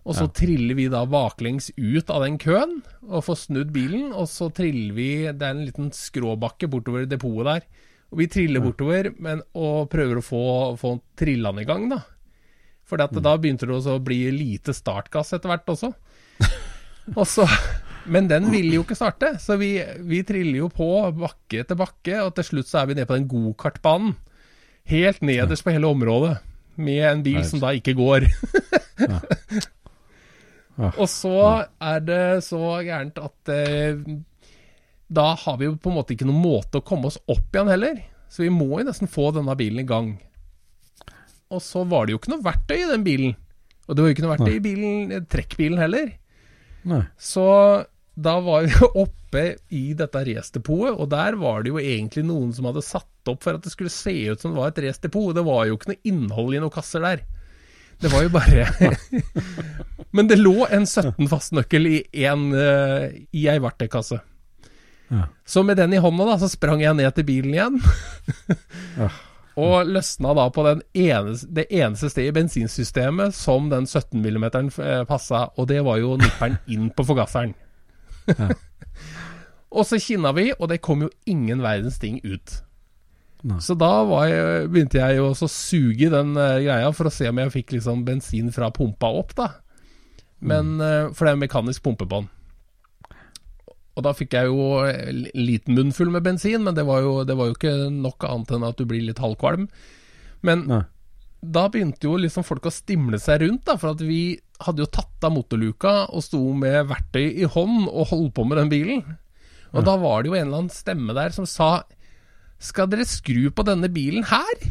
[0.04, 4.10] Og så triller vi da baklengs ut av den køen og får snudd bilen.
[4.12, 7.68] Og så triller vi Det er en liten skråbakke bortover depotet der.
[8.12, 10.42] Og vi triller bortover men, og prøver å få,
[10.78, 12.02] få trilla den i gang, da.
[12.84, 13.08] For da
[13.40, 15.90] begynte det å bli lite startgass etter hvert også.
[17.18, 17.46] Og så,
[18.04, 22.20] men den ville jo ikke starte, så vi, vi triller jo på bakke etter bakke,
[22.24, 24.14] og til slutt så er vi nede på den gokartbanen.
[24.88, 26.38] Helt nederst på hele området,
[26.76, 28.28] med en bil som da ikke går.
[30.76, 31.36] Og så
[31.82, 34.00] er det så gærent at eh,
[35.14, 37.70] da har vi jo på en måte ikke noen måte å komme oss opp igjen
[37.70, 38.00] heller.
[38.32, 40.14] Så vi må jo nesten få denne bilen i gang.
[41.54, 43.34] Og så var det jo ikke noe verktøy i den bilen.
[43.86, 46.14] Og det var jo ikke noe verktøy i bilen, trekkbilen heller.
[46.88, 47.02] Nei.
[47.20, 47.44] Så
[48.14, 52.68] da var vi oppe i dette racerdepotet, og der var det jo egentlig noen som
[52.70, 55.34] hadde satt opp for at det skulle se ut som det var et racerdepot.
[55.36, 57.24] Det var jo ikke noe innhold i noen kasser der.
[58.00, 58.66] Det var jo bare
[60.14, 64.20] Men det lå en 17 fastnøkkel i, en, uh, i ei verktøykasse.
[65.08, 65.26] Ja.
[65.46, 67.80] Så med den i hånda da, så sprang jeg ned til bilen igjen.
[69.64, 74.46] og løsna da på den eneste, det eneste stedet i bensinsystemet som den 17 mm
[75.08, 77.54] passa, og det var jo nipperen inn på forgasseren.
[79.76, 82.60] og så kinna vi, og det kom jo ingen verdens ting ut.
[83.44, 83.58] Nei.
[83.60, 87.12] Så da var jeg, begynte jeg jo også å suge den uh, greia for å
[87.12, 89.50] se om jeg fikk liksom bensin fra pumpa opp, da.
[90.44, 92.30] Men, uh, For det er mekanisk pumpe på den.
[93.94, 97.36] Og da fikk jeg jo en liten munnfull med bensin, men det var, jo, det
[97.38, 99.68] var jo ikke nok annet enn at du blir litt halvkvalm.
[100.44, 100.80] Men Nei.
[101.44, 104.90] da begynte jo liksom folk å stimle seg rundt, da, for at vi hadde jo
[104.90, 109.04] tatt av motorluka og sto med verktøy i hånd og holdt på med den bilen.
[109.74, 111.70] Og da var det jo en eller annen stemme der som sa
[112.64, 114.64] Skal dere skru på denne bilen her?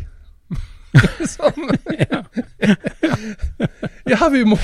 [1.34, 1.74] sånn.
[4.12, 4.58] ja, vi må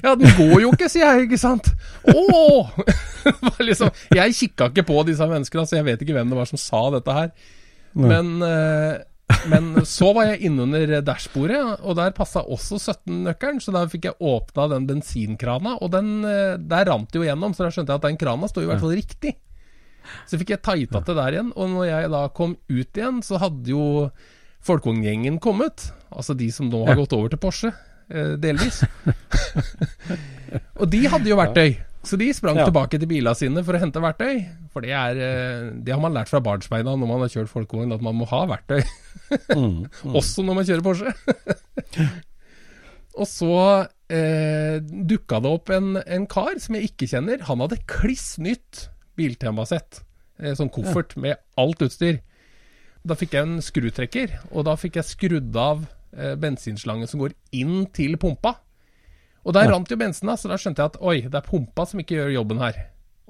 [0.00, 1.72] Ja, den går jo ikke, sier jeg, ikke sant?
[2.06, 2.70] Å!
[3.68, 6.60] Liksom, jeg kikka ikke på disse menneskene, så jeg vet ikke hvem det var som
[6.60, 7.32] sa dette her.
[7.98, 8.94] Men, eh,
[9.50, 14.30] men så var jeg innunder dashbordet, og der passa også 17-nøkkelen, så da fikk jeg
[14.32, 18.02] åpna den bensinkrana, og den, eh, der rant det jo gjennom, så da skjønte jeg
[18.02, 19.36] at den krana sto i hvert fall riktig.
[20.26, 23.38] Så fikk jeg tighta det der igjen, og når jeg da kom ut igjen, så
[23.42, 23.84] hadde jo
[24.60, 27.70] Folkvogngjengen kommet, altså de som nå har gått over til Porsche,
[28.12, 28.82] eh, delvis.
[30.80, 32.66] og de hadde jo verktøy, så de sprang Ja.
[32.68, 34.42] tilbake til bilene sine for å hente verktøy.
[34.72, 37.92] For det er eh, Det har man lært fra barnsbeina når man har kjørt folkevogn,
[37.96, 38.82] at man må ha verktøy.
[39.56, 39.88] Mm.
[40.16, 41.12] Også når man kjører Porsche.
[43.20, 43.54] og så
[44.12, 47.42] eh, dukka det opp en, en kar som jeg ikke kjenner.
[47.48, 48.88] Han hadde kliss nytt
[49.20, 50.00] biltemasett.
[50.40, 52.22] Eh, sånn koffert med alt utstyr.
[53.04, 57.36] Da fikk jeg en skrutrekker, og da fikk jeg skrudd av eh, bensinslangen som går
[57.56, 58.56] inn til pumpa.
[59.44, 59.70] Og der Ja.
[59.76, 62.16] rant jo bensin, da, så da skjønte jeg at oi, det er pumpa som ikke
[62.18, 62.80] gjør jobben her.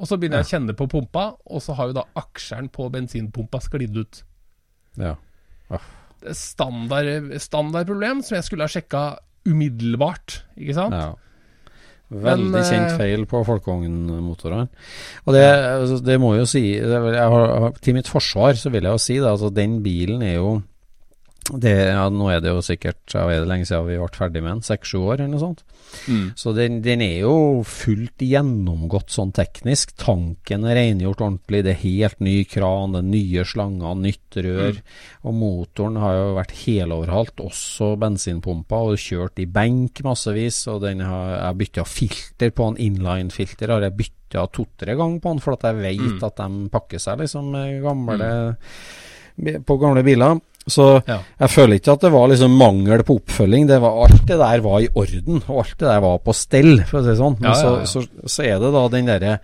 [0.00, 2.88] Og så begynner jeg å kjenne på pumpa, og så har jo da aksjeren på
[2.90, 4.22] bensinpumpa sklidd ut.
[4.96, 5.12] Ja.
[5.70, 9.02] Det er standard, standardproblem som jeg skulle ha sjekka
[9.46, 10.96] umiddelbart, ikke sant?
[10.96, 11.14] ja.
[12.10, 14.66] Veldig Men, kjent eh, feil på folkevognmotorene.
[15.26, 19.02] Og det, altså, det må jo si har, Til mitt forsvar så vil jeg jo
[19.02, 20.56] si det, altså den bilen er jo
[21.48, 24.42] det, ja, Nå er det jo sikkert ja, er det lenge siden vi ble ferdig
[24.44, 25.62] med den, seks-sju år eller noe sånt.
[26.06, 26.26] Mm.
[26.38, 27.34] Så den, den er jo
[27.66, 29.96] fullt gjennomgått sånn teknisk.
[30.00, 34.80] Tanken er rengjort ordentlig, det er helt ny kran, det er nye slanger, nytt rør.
[35.26, 40.62] Og motoren har jo vært heloverhalt, også bensinpumpa, og kjørt i benk massevis.
[40.70, 45.34] Og den har, jeg bytta filter på en inline-filter, har jeg bytta to-tre ganger på
[45.34, 48.30] den, for at jeg vet at de pakker seg liksom gamle
[49.40, 50.38] på gamle biler.
[50.68, 51.18] Så Ja.
[51.40, 53.66] jeg føler ikke at det var liksom mangel på oppfølging.
[53.66, 56.82] Det var, alt det der var i orden, og alt det der var på stell,
[56.84, 57.36] for å si det sånn.
[57.40, 57.84] Men Ja, ja.
[57.86, 59.38] Så, så, så er det da den derre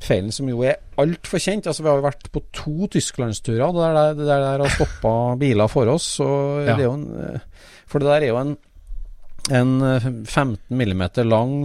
[0.00, 1.66] feilen som jo er altfor kjent.
[1.66, 5.14] Altså Vi har jo vært på to tysklandsturer der det der, det der har stoppa
[5.40, 6.08] biler for oss.
[6.18, 7.40] Det er jo en,
[7.86, 8.56] for det der er jo en,
[9.50, 11.56] en eh, 15 mm lang,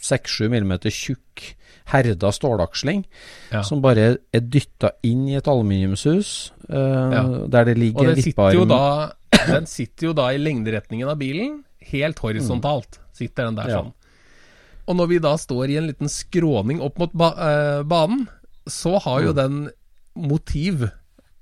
[0.00, 1.54] 6-7 mm tjukk
[1.92, 3.04] herda stålaksling
[3.52, 3.62] Ja.
[3.62, 8.68] som bare er dytta inn i et aluminiumshus, eh, der det ligger en vippearm
[9.46, 12.98] den sitter jo da i lengderetningen av bilen, helt horisontalt.
[13.12, 13.82] Sitter den der Ja.
[13.82, 13.92] sånn.
[14.86, 18.28] Og når vi da står i en liten skråning opp mot ba uh, banen,
[18.68, 19.70] så har jo den
[20.16, 20.90] motiv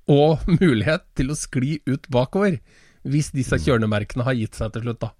[0.08, 2.60] og mulighet til å skli ut bakover.
[3.04, 5.10] Hvis disse kjørnemerkene har gitt seg til slutt, da.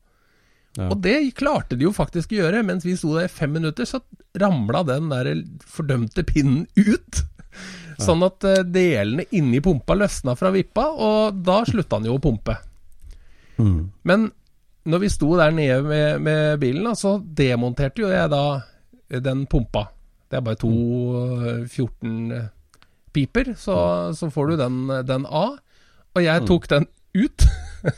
[0.79, 0.89] Ja.
[0.89, 2.65] Og det klarte de jo faktisk å gjøre.
[2.67, 4.01] Mens vi sto der i fem minutter, så
[4.41, 5.33] ramla den der
[5.69, 7.23] fordømte pinnen ut.
[8.03, 12.23] Sånn at eh, delene inni pumpa løsna fra vippa, og da slutta han jo å
[12.23, 12.57] pumpe.
[13.61, 13.93] Mm.
[14.09, 14.31] Men
[14.89, 18.63] når vi sto der nede med, med bilen, da, så demonterte jo jeg da
[19.23, 19.87] den pumpa.
[20.33, 20.73] Det er bare to
[21.45, 22.49] eh, 14 eh,
[23.13, 23.77] piper, så,
[24.17, 25.61] så får du den, den av.
[26.17, 27.43] Og jeg tok den ut.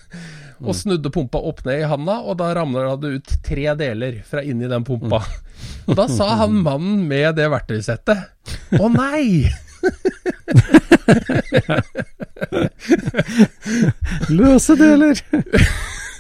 [0.65, 4.41] Og snudde pumpa opp ned i handa, og da ramla det ut tre deler fra
[4.47, 5.21] inni den pumpa.
[5.85, 8.19] Da sa han mannen med det verktøysettet
[8.81, 9.45] Å nei!
[14.33, 15.21] Løse deler!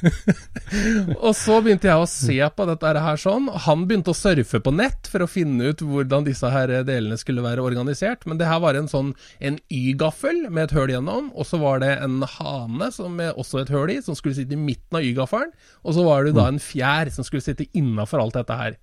[1.24, 3.48] Og så begynte jeg å se på dette her sånn.
[3.66, 7.44] Han begynte å surfe på nett for å finne ut hvordan disse her delene skulle
[7.44, 8.26] være organisert.
[8.28, 9.12] Men det her var en sånn
[9.44, 13.62] en Y-gaffel med et høl gjennom, og så var det en hane som med også
[13.62, 15.54] et høl i, som skulle sitte i midten av Y-gaffelen.
[15.84, 18.78] Og så var det da en fjær som skulle sitte innafor alt dette her.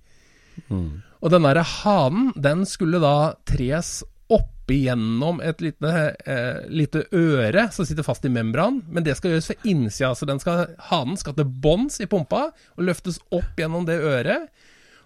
[1.21, 7.67] Og den derre hanen, den skulle da tres oppi gjennom et lite, eh, lite øre
[7.75, 10.11] som sitter fast i membran, men det skal gjøres fra innsida.
[10.15, 14.47] Så den skal, hanen skal til bånns i pumpa og løftes opp gjennom det øret.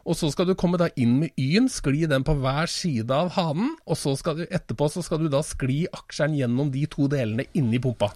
[0.05, 3.31] Og så skal du komme da inn med Y-en, skli den på hver side av
[3.39, 7.09] hanen, og så skal du etterpå så skal du da skli aksjeren gjennom de to
[7.09, 8.11] delene inni pumpa.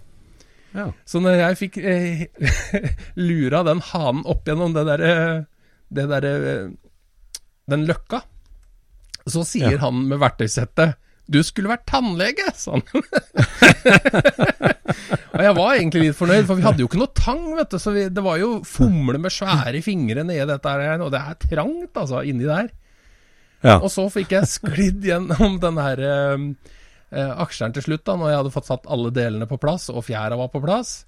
[0.78, 0.92] Ja.
[1.10, 2.28] Så når jeg fikk eh,
[3.30, 5.14] lura den hanen opp gjennom det derre
[5.90, 6.34] det derre
[7.70, 8.20] Den løkka,
[9.34, 9.82] så sier Ja.
[9.86, 10.90] han med verktøysettet
[11.30, 12.82] du skulle vært tannlege, sa han.
[15.36, 17.78] og jeg var egentlig litt fornøyd, for vi hadde jo ikke noe tang, vet du.
[17.82, 21.38] Så vi, det var jo fomle med svære fingre nedi dette her, og det er
[21.44, 22.72] trangt, altså, inni der.
[23.62, 23.78] Ja.
[23.78, 26.38] Og så fikk jeg sklidd gjennom den her eh,
[27.14, 30.02] eh, aksjeren til slutt, da, når jeg hadde fått satt alle delene på plass, og
[30.10, 31.04] fjæra var på plass.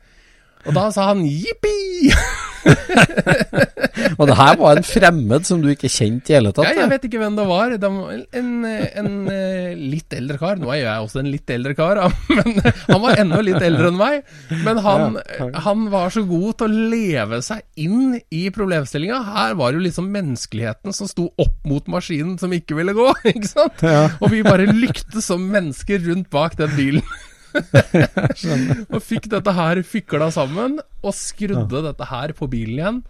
[0.68, 2.14] Og da sa han jippi!
[4.18, 6.68] Og det her var en fremmed som du ikke kjente i hele tatt?
[6.70, 7.76] Ja, jeg vet ikke hvem det var.
[7.82, 10.60] Det var en, en, eh, litt eldre kar.
[10.62, 12.02] Nå er jeg også en litt eldre kar,
[12.38, 14.22] men han var enda litt eldre enn meg.
[14.66, 15.20] Men han,
[15.68, 19.22] han var så god til å leve seg inn i problemstillinga.
[19.32, 23.10] Her var det jo liksom menneskeligheten som sto opp mot maskinen som ikke ville gå,
[23.34, 23.84] ikke sant?
[24.20, 27.06] Og vi bare lyktes som mennesker rundt bak den bilen.
[28.94, 33.02] og fikk dette her fikla sammen, og skrudde dette her på bilen igjen.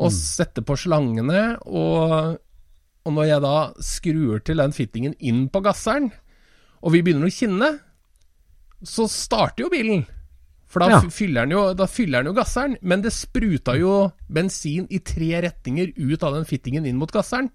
[0.00, 2.38] Og sette på slangene, og,
[3.04, 6.08] og når jeg da skrur til den fittingen inn på gasseren,
[6.80, 7.68] og vi begynner å kinne,
[8.80, 10.06] så starter jo bilen.
[10.70, 11.00] For da, Ja.
[11.12, 15.42] fyller den jo, da fyller den jo gasseren, men det spruta jo bensin i tre
[15.42, 17.50] retninger ut av den fittingen inn mot gasseren.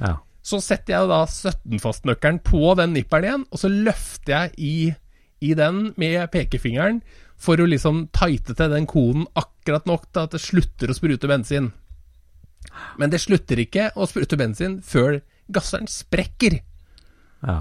[0.00, 0.16] Ja.
[0.42, 4.94] Så setter jeg da 17-fastnøkkelen på den nipperen igjen, og så løfter jeg i,
[5.44, 7.02] i den med pekefingeren
[7.40, 11.30] for å liksom tighte til den koden akkurat nok til at det slutter å sprute
[11.30, 11.70] bensin.
[13.00, 16.60] Men det slutter ikke å sprute bensin før gasseren sprekker.
[17.46, 17.60] ja.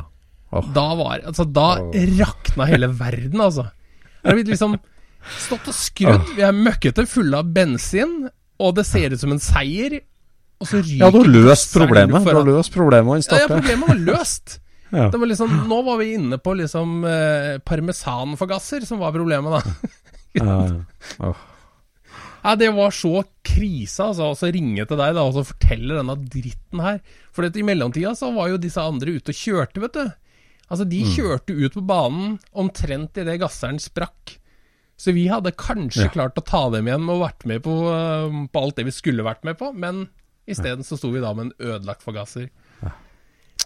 [0.49, 0.65] Oh.
[0.73, 1.77] Da var Altså, da
[2.17, 3.67] rakna hele verden, altså.
[4.23, 4.79] Det har blitt liksom
[5.45, 6.31] stått og skrudd.
[6.33, 8.23] Vi er møkkete fulle av bensin,
[8.57, 9.99] og det ser ut som en seier.
[10.59, 12.25] Og så ryker ja, du har løst problemet.
[12.25, 14.57] Du har løst problemet, og den Ja, ja, problemet var løst.
[14.91, 15.09] Ja.
[15.13, 19.89] Det var liksom, nå var vi inne på liksom eh, parmesanforgasser som var problemet, da.
[20.39, 20.55] Ja,
[21.19, 21.33] ja.
[22.43, 24.29] Ja, det var så krise, altså.
[24.31, 26.99] Og så ringe til deg da, og så fortelle denne dritten her.
[27.35, 30.05] For i mellomtida så var jo disse andre ute og kjørte, vet du.
[30.69, 31.09] Altså, de Mm.
[31.17, 34.37] kjørte ut på banen omtrent idet gasseren sprakk.
[34.99, 36.13] Så vi hadde kanskje Ja.
[36.13, 39.23] klart å ta dem igjen og vært med på, øh, på alt det vi skulle
[39.25, 40.07] vært med på, men
[40.47, 42.49] isteden så sto vi da med en ødelagt forgasser.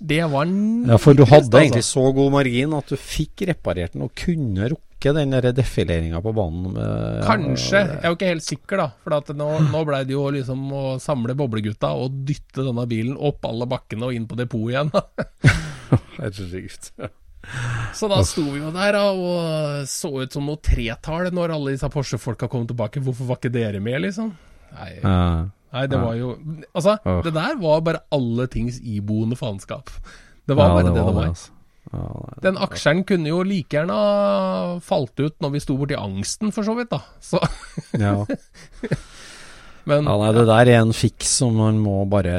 [0.04, 0.50] Det var
[0.90, 1.62] Ja, for du hadde altså.
[1.62, 6.34] egentlig så god margin at du fikk reparert den og kunne rukke den defileringa på
[6.36, 6.74] banen.
[6.76, 7.80] Med, Kanskje.
[7.80, 8.90] Jeg er jo ikke helt sikker, da.
[9.04, 13.16] For at nå, nå blei det jo liksom å samle boblegutta og dytte denne bilen
[13.16, 14.92] opp alle bakkene og inn på depot igjen.
[16.20, 16.92] Herregud.
[17.94, 21.74] Så da sto vi jo der da, og så ut som noe tretall når alle
[21.76, 23.04] disse Porsche-folka kom tilbake.
[23.04, 24.32] Hvorfor var ikke dere med, liksom?
[24.78, 25.20] Nei, Ja.
[25.74, 26.36] Nei det var jo
[26.74, 27.20] Altså, oh.
[27.26, 29.92] det der var bare alle tings iboende faenskap.
[30.48, 31.28] Det var bare det det var.
[31.32, 31.52] altså.
[31.94, 32.38] Ja, nei.
[32.46, 33.98] Den aksjeren kunne jo like gjerne
[34.86, 37.04] falt ut når vi sto borti angsten, for så vidt, da.
[37.22, 37.42] Så,
[38.00, 38.16] Ja.
[39.90, 42.38] men ja, nei, det der er en fiks som man må bare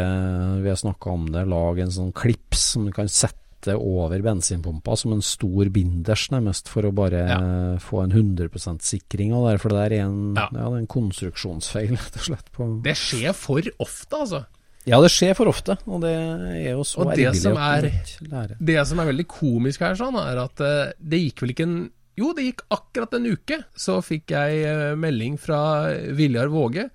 [0.64, 1.44] Vi har snakka om det.
[1.50, 6.68] Lage en sånn klips som du kan sette over bensinpumpa som en stor binders, nærmest,
[6.68, 7.38] for å bare Ja.
[7.80, 9.60] få en 100% sikring av det.
[9.62, 10.48] For det der er en, Ja.
[10.52, 10.66] ja.
[10.68, 12.52] er en konstruksjonsfeil, rett og slett.
[12.52, 12.68] På.
[12.82, 14.44] det skjer for ofte, altså.
[14.86, 18.56] Ja, det skjer for ofte, og det er jo så Og ergerlig som lære.
[18.60, 21.90] Det som er veldig komisk her, sånn, er at eh, det gikk vel ikke en
[22.16, 26.90] Jo, det gikk akkurat en uke, så fikk jeg eh, melding fra Viljar Våge,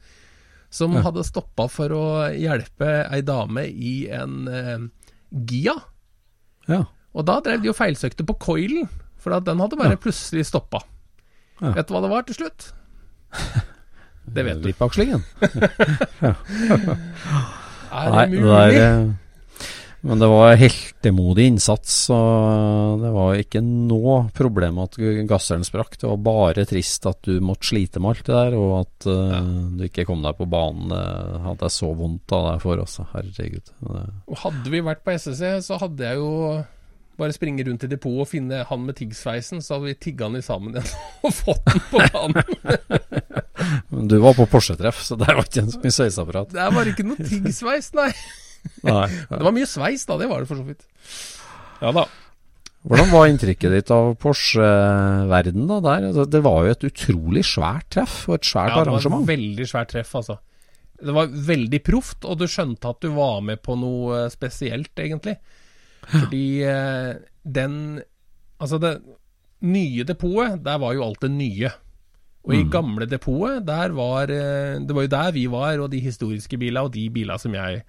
[0.69, 4.77] som hadde stoppa for å hjelpe ei dame i en eh,
[5.33, 5.73] Gia.
[6.69, 6.83] Ja.
[7.17, 8.85] Og da drev de og feilsøkte på coilen,
[9.19, 10.01] for den hadde bare Ja.
[10.03, 10.79] plutselig stoppa.
[11.61, 11.71] Ja.
[11.75, 12.69] Vet du hva det var til slutt?
[14.29, 14.67] Det vet du.
[14.69, 15.23] Vippakslingen.
[17.89, 19.15] Er Nei, det det mulig?
[19.99, 24.95] Der, men det var heltemodig innsats, og det var ikke noe problem at
[25.27, 25.97] gasseren sprakk.
[25.99, 29.53] Det var bare trist at du måtte slite med alt det der, og at eh,
[29.75, 30.89] du ikke kom deg på banen.
[30.93, 33.07] Det hadde jeg så vondt av deg for, altså.
[33.13, 33.71] Herregud.
[33.83, 36.33] Og hadde vi vært på SSC, så hadde jeg jo
[37.19, 40.39] bare springe rundt i depotet og finne han med tiggsveisen, så hadde vi tigga han
[40.39, 40.91] i sammen igjen
[41.27, 42.53] og fått den på banen.
[43.91, 46.53] men du var på Porsche-treff, så der var ikke en så mye sveiseapparat.
[46.55, 48.13] Det var ikke noe tiggsveis, nei.
[48.87, 49.07] Nei.
[49.29, 50.17] Det var mye sveis, da.
[50.21, 50.85] Det var det for så vidt.
[51.79, 52.07] Ja da.
[52.89, 56.05] Hvordan var inntrykket ditt av Porsche-verden da der?
[56.09, 59.33] Altså, Det var jo et utrolig svært treff, og et svært Ja, det var et
[59.33, 60.37] veldig svært treff, altså.
[60.99, 64.91] Det var veldig proft, og du skjønte at du var med på noe eh, spesielt,
[64.99, 65.37] egentlig.
[66.07, 67.75] Fordi eh, den
[68.59, 68.97] Altså, det
[69.63, 71.69] nye depotet, der var jo alt det nye.
[72.43, 75.99] Og i gamle depotet, der var eh, Det var jo der vi var, og de
[76.03, 77.83] historiske bila, og de bila som jeg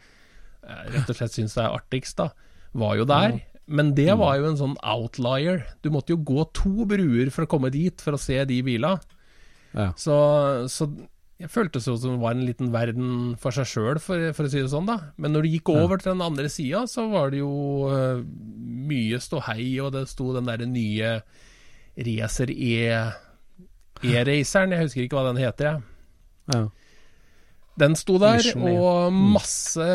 [0.94, 2.30] rett og slett syns er artigst, da,
[2.78, 3.38] var jo der.
[3.70, 5.62] Men det var jo en sånn outlier.
[5.84, 8.96] Du måtte jo gå to bruer for å komme dit, for å se de bila.
[9.76, 9.92] Ja.
[9.94, 10.16] Så,
[10.72, 10.88] så
[11.40, 14.50] jeg følte jo som det var en liten verden for seg sjøl, for, for å
[14.50, 15.12] si det sånn, da.
[15.22, 17.52] Men når du gikk over til den andre sida, så var det jo
[17.88, 18.20] uh,
[18.90, 21.14] mye ståhei, og det sto den derre nye
[22.00, 22.74] Racer E
[24.00, 25.80] E-raceren, jeg husker ikke hva den heter, jeg.
[26.54, 26.60] Ja.
[27.80, 28.54] Den sto der, E.
[28.58, 29.88] og masse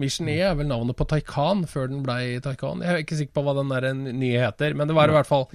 [0.00, 2.82] Mission E er vel navnet på Taycan før den blei Taycan.
[2.84, 5.28] Jeg er ikke sikker på hva den der nye heter, men det var i hvert
[5.28, 5.46] fall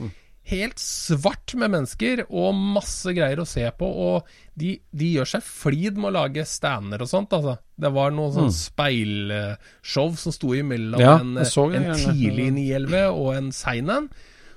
[0.45, 3.87] helt svart med mennesker og masse greier å se på.
[3.89, 7.57] Og de, de gjør seg flid med å lage stander og sånt, altså.
[7.75, 13.51] Det var noe sånn speilshow som sto imellom Ja, en, en tidlig 911 og en
[13.55, 14.09] sein en.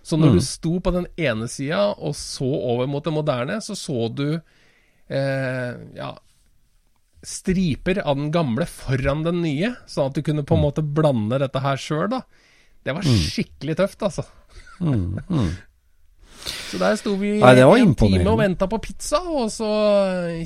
[0.09, 3.75] Så når du sto på den ene sida og så over mot det moderne, så
[3.77, 6.13] så du eh, ja,
[7.25, 11.39] striper av den gamle foran den nye, sånn at du kunne på en måte blande
[11.43, 12.23] dette her sjøl, da.
[12.85, 14.23] Det var skikkelig tøft, altså.
[16.71, 19.67] Så der sto vi Nei, en time og venta på pizza, og så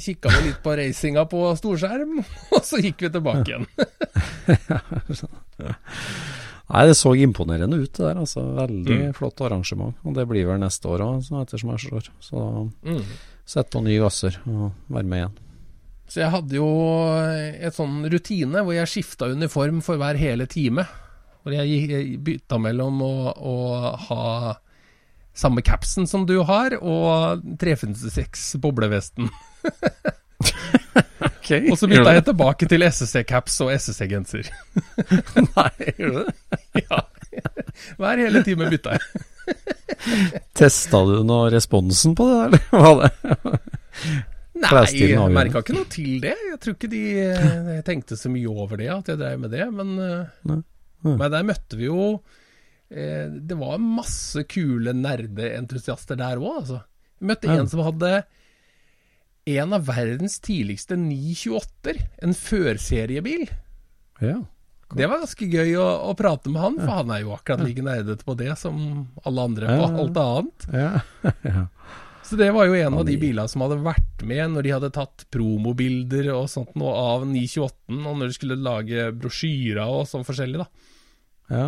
[0.01, 2.17] kikka vi litt på racinga på storskjerm,
[2.57, 3.67] og så gikk vi tilbake igjen.
[6.73, 8.41] Nei, det så imponerende ut det der, altså.
[8.57, 9.13] Veldig Mm.
[9.15, 9.95] flott arrangement.
[10.07, 12.09] Og det blir vel neste år òg, ettersom jeg slår.
[12.21, 13.03] Så Mm.
[13.45, 15.37] sett på nye gasser og være med igjen.
[16.13, 16.67] Så jeg hadde jo
[17.09, 20.85] et sånn rutine hvor jeg skifta uniform for hver hele time.
[21.41, 23.55] Hvor jeg bytta mellom å, å
[24.11, 24.27] ha
[25.33, 29.31] samme capsen som du har, og 356 boblevesten.
[31.53, 34.49] Og så bytta jeg tilbake til SSC-caps og SSC-genser.
[35.57, 36.37] Nei, gjør du det?
[36.83, 37.01] Ja.
[37.97, 39.25] Hver hele time bytta jeg.
[40.57, 43.37] Testa du nå responsen på det, eller hva det?
[44.73, 45.39] Nei, Klesstilen jeg avgjørende.
[45.39, 46.35] merka ikke noe til det.
[46.51, 49.67] Jeg tror ikke de eh, tenkte så mye over det, at jeg drev med det.
[49.73, 50.57] Men, eh, Nei.
[51.03, 51.17] Nei.
[51.19, 52.05] men der møtte vi jo
[52.93, 56.81] eh, Det var masse kule nerdeentusiaster der òg, altså.
[57.21, 57.59] Jeg møtte Ja.
[57.61, 58.15] en som hadde
[59.53, 61.97] en av verdens tidligste 928-er.
[62.23, 63.49] En førseriebil.
[64.23, 64.37] Ja.
[64.95, 67.83] Det var ganske gøy å, å prate med han, for han er jo akkurat like
[67.83, 68.77] nerdete på det som
[69.25, 70.67] alle andre på alt annet.
[70.71, 70.91] Ja.
[71.49, 71.63] ja.
[72.33, 74.89] Så det var jo en av de bilene som hadde vært med når de hadde
[74.97, 80.25] tatt promobilder og sånt noe av 928, og når de skulle lage brosjyrer og sånn
[80.25, 80.69] forskjellig, da.
[81.53, 81.67] ja.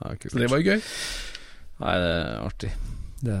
[0.00, 0.10] ja.
[0.26, 0.82] Så det var jo gøy.
[1.84, 2.72] Nei, det er artig.
[3.22, 3.36] Det,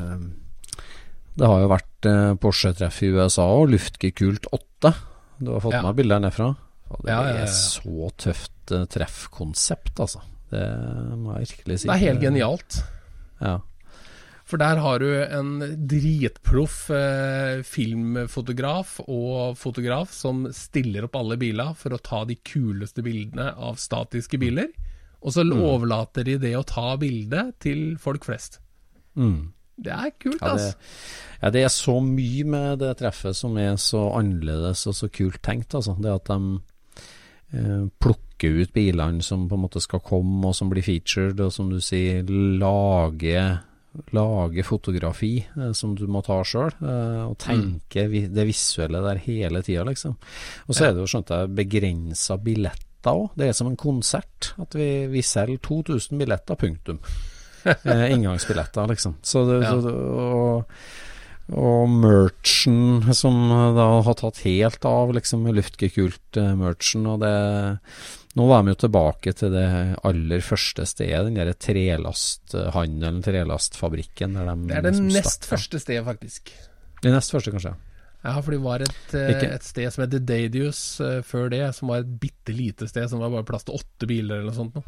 [1.40, 4.92] det har jo vært eh, Porsche-treff i USA og Luftgekult 8.
[5.42, 5.82] Du har fått Ja.
[5.88, 6.52] med bilder nedfra?
[6.92, 10.22] Og det Ja, ja, er så tøft eh, treffkonsept, altså.
[10.52, 10.62] Det
[11.18, 11.88] må jeg virkelig si.
[11.90, 12.82] Det er helt genialt.
[13.40, 13.58] Ja.
[14.52, 21.70] For der har du en dritproff eh, filmfotograf og fotograf som stiller opp alle biler
[21.78, 24.68] for å ta de kuleste bildene av statiske biler.
[25.24, 28.60] Og så overlater de det å ta bildet til folk flest.
[29.16, 29.54] Mm.
[29.82, 30.76] Det er kult, Ja, altså.
[31.40, 35.40] ja, det er så mye med det treffet som er så annerledes og så kult
[35.40, 35.72] tenkt.
[35.72, 35.96] Altså.
[35.96, 36.60] Det at de
[37.56, 41.56] eh, plukker ut bilene som på en måte skal komme, og som blir featured, og
[41.56, 43.62] som du sier, lager
[44.16, 49.20] lage fotografi eh, som du må ta sjøl, eh, og tenke vi, det visuelle der
[49.24, 50.16] hele tida, liksom.
[50.66, 53.30] Og så er det jo, skjønte jeg, begrensa billetter òg.
[53.36, 54.52] Det er som en konsert.
[54.62, 57.00] At vi, vi selger 2000 billetter, punktum.
[57.66, 59.18] eh, inngangsbilletter, liksom.
[59.22, 59.74] Så det, Ja.
[59.80, 60.78] så og,
[61.50, 63.36] og merchen som
[63.76, 67.36] da har tatt helt av, liksom, luftgekult-merchen, og det
[68.32, 69.66] Nå var vi jo tilbake til det
[70.08, 74.38] aller første stedet, den derre trelasthandelen, trelastfabrikken.
[74.38, 76.48] Der de Det er det liksom nest første stedet, faktisk.
[77.04, 77.74] Det nest første, kanskje.
[78.22, 81.90] Ja, for det var et, eh, et sted som het Dadius eh, før det, som
[81.90, 84.78] var et bitte lite sted som var bare plass til åtte biler eller noe sånt.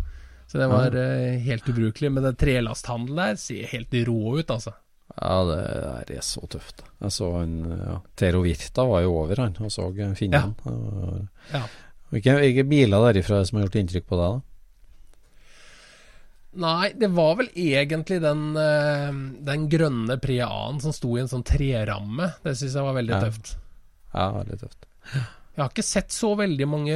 [0.48, 2.12] Så det var eh, helt ubrukelig.
[2.14, 4.72] Men den trelasthandelen der ser helt rå ut, altså.
[5.20, 5.58] Ja, det
[6.08, 6.82] der er så tøft.
[7.00, 9.86] Jeg så han ja, Tero Virta var jo over, han, og så
[10.18, 10.54] finnen.
[10.64, 10.72] Ja.
[11.52, 11.62] Ja.
[12.10, 14.50] Hvilke, hvilke biler derifra som har gjort inntrykk på deg, da?
[16.64, 19.08] Nei, det var vel egentlig den, eh,
[19.48, 22.28] den grønne Priaen som sto i en sånn treramme.
[22.44, 23.22] Det syns jeg var veldig Ja.
[23.26, 23.56] tøft.
[24.14, 24.86] Ja, veldig tøft.
[25.54, 26.94] Jeg har ikke sett så veldig mange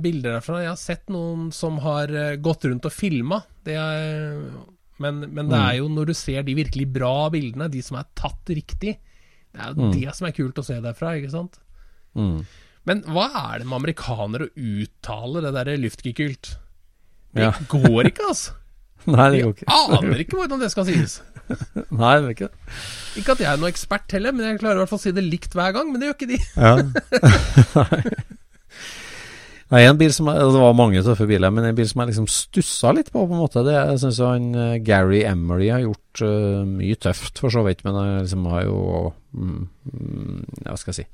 [0.00, 0.60] bilder derfra.
[0.60, 3.42] Jeg har sett noen som har eh, gått rundt og filma.
[5.02, 5.66] Men, men det Mm.
[5.68, 8.96] er jo når du ser de virkelig bra bildene, de som er tatt riktig,
[9.52, 9.92] det er jo Mm.
[9.98, 11.58] det som er kult å se derfra, ikke sant?
[12.16, 12.44] Mm.
[12.86, 16.56] Men hva er det med amerikanere å uttale det derre luftgekult?
[17.34, 17.52] Det Ja.
[17.68, 18.52] går ikke, altså.
[19.06, 19.66] Nei, det går ikke.
[19.68, 21.20] Jeg aner ikke hvordan det skal sies.
[21.90, 22.76] Nei, det er ikke det.
[23.18, 25.12] Ikke at jeg er noen ekspert heller, men jeg klarer i hvert fall å si
[25.12, 25.90] det likt hver gang.
[25.92, 26.38] Men det gjør ikke de.
[26.56, 26.74] Ja.
[29.72, 32.28] Nei, en bil som Det var mange tøffe biler, men en bil som jeg liksom
[32.28, 36.24] stussa litt på, på en måte, det jeg synes han eh, Gary Emery har gjort
[36.26, 38.82] uh, mye tøft, for så vidt, men han liksom har jo
[39.32, 39.62] mm,
[39.94, 41.08] mm, hva skal jeg si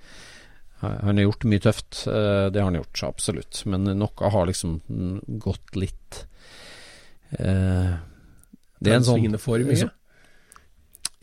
[0.82, 3.62] Han har gjort mye tøft, Uh, det har han gjort, absolutt.
[3.70, 6.20] Men noe har liksom mm, gått litt
[7.38, 7.94] uh,
[8.78, 9.90] Det er en sånn for mye.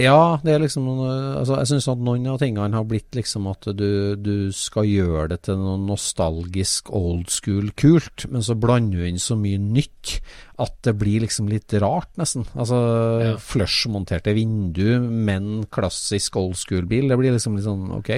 [0.02, 3.70] Ja, det er liksom altså, Jeg syns at noen av tingene har blitt liksom at
[3.80, 9.08] du, du skal gjøre det til noe nostalgisk old school kult, men så blander du
[9.08, 10.18] inn så mye nytt
[10.60, 12.44] at det blir liksom litt rart, nesten.
[12.56, 12.80] Altså
[13.24, 13.34] Ja.
[13.40, 17.08] flush-monterte vindu, men klassisk old school-bil.
[17.12, 18.12] Det blir liksom litt sånn ok,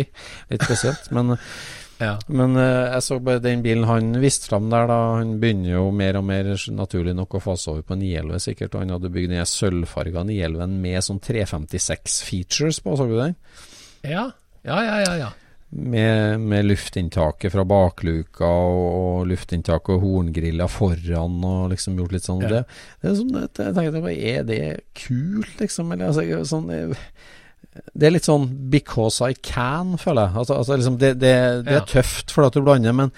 [0.49, 1.11] litt spesielt.
[1.13, 1.37] Men
[1.97, 2.13] Ja.
[2.29, 4.97] men uh, jeg så bare den bilen han viste fram der, da.
[5.17, 8.75] Han begynner jo mer og mer naturlig nok å fase over på 911 sikkert.
[8.75, 13.35] Og han hadde bygd den sølvfarga 911 med sånn 356 features på, så du den?
[14.05, 14.29] Ja,
[14.61, 15.01] ja, ja.
[15.07, 15.33] ja, ja.
[15.67, 22.27] Med, med luftinntaket fra bakluka og, og luftinntaket og horngrilla foran og liksom gjort litt
[22.29, 22.45] sånn.
[22.45, 22.53] Ja.
[22.53, 22.61] Det,
[23.01, 24.61] det er sånn, jeg tenkte er det
[24.95, 25.91] kult, liksom?
[25.91, 26.71] Eller altså, sånn
[27.97, 30.35] det er litt sånn 'because I can', føler jeg.
[30.35, 31.33] Altså, altså liksom det, det,
[31.65, 31.85] det er Ja.
[31.85, 33.11] tøft for at du blander, men,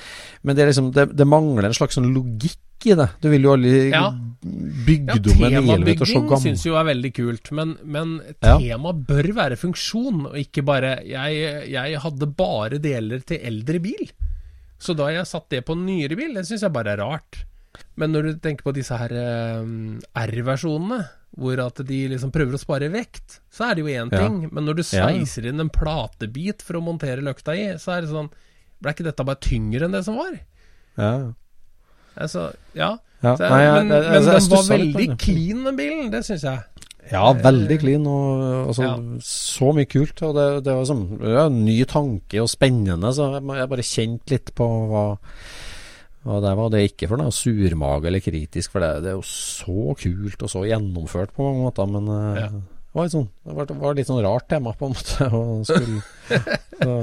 [0.44, 3.10] men det, er liksom, det, det mangler en slags sånn logikk i det.
[3.22, 4.12] Du vil jo aldri Ja.
[4.42, 7.78] bygge Ja, om en 911 til å se temabygging syns jo er veldig kult, men,
[7.84, 8.58] men Ja.
[8.58, 14.10] tema bør være funksjon, og ikke bare jeg, jeg hadde bare deler til eldre bil,
[14.80, 16.34] så da har jeg satt det på en nyere bil.
[16.34, 17.44] Det syns jeg bare er rart.
[17.98, 19.66] Men når du tenker på disse her eh,
[20.16, 21.02] R-versjonene,
[21.40, 24.20] hvor at de liksom prøver å spare vekt, så er det jo én Ja.
[24.28, 24.50] ting.
[24.52, 28.10] Men når du sveiser inn en platebit for å montere løkta i, så er det
[28.12, 28.30] sånn
[28.82, 30.38] Ble ikke dette bare tyngre enn det som var?
[30.98, 31.34] Ja.
[32.16, 32.98] Altså, ja.
[33.22, 33.34] Ja.
[33.36, 35.18] Så, Nei, men, jeg- jeg- men den var stusset litt veldig det.
[35.20, 36.12] clean, den bilen.
[36.12, 36.64] Det syns jeg.
[37.12, 38.96] Ja, veldig clean og altså, Ja.
[39.20, 40.22] så mye kult.
[40.24, 44.32] Og det, det var sånn ja, ny tanke og spennende, så jeg, jeg bare kjente
[44.32, 45.18] litt på hva,
[46.30, 46.72] hva der var.
[46.74, 50.52] Det ikke for noe surmage eller kritisk, for det, det er jo så kult og
[50.54, 52.52] så gjennomført på mange måter, men eh, Ja.
[52.90, 55.26] Det var, sånn, det var, det var litt sånn rart tema, på en måte.
[55.38, 56.00] Og skulle,
[56.82, 56.96] så,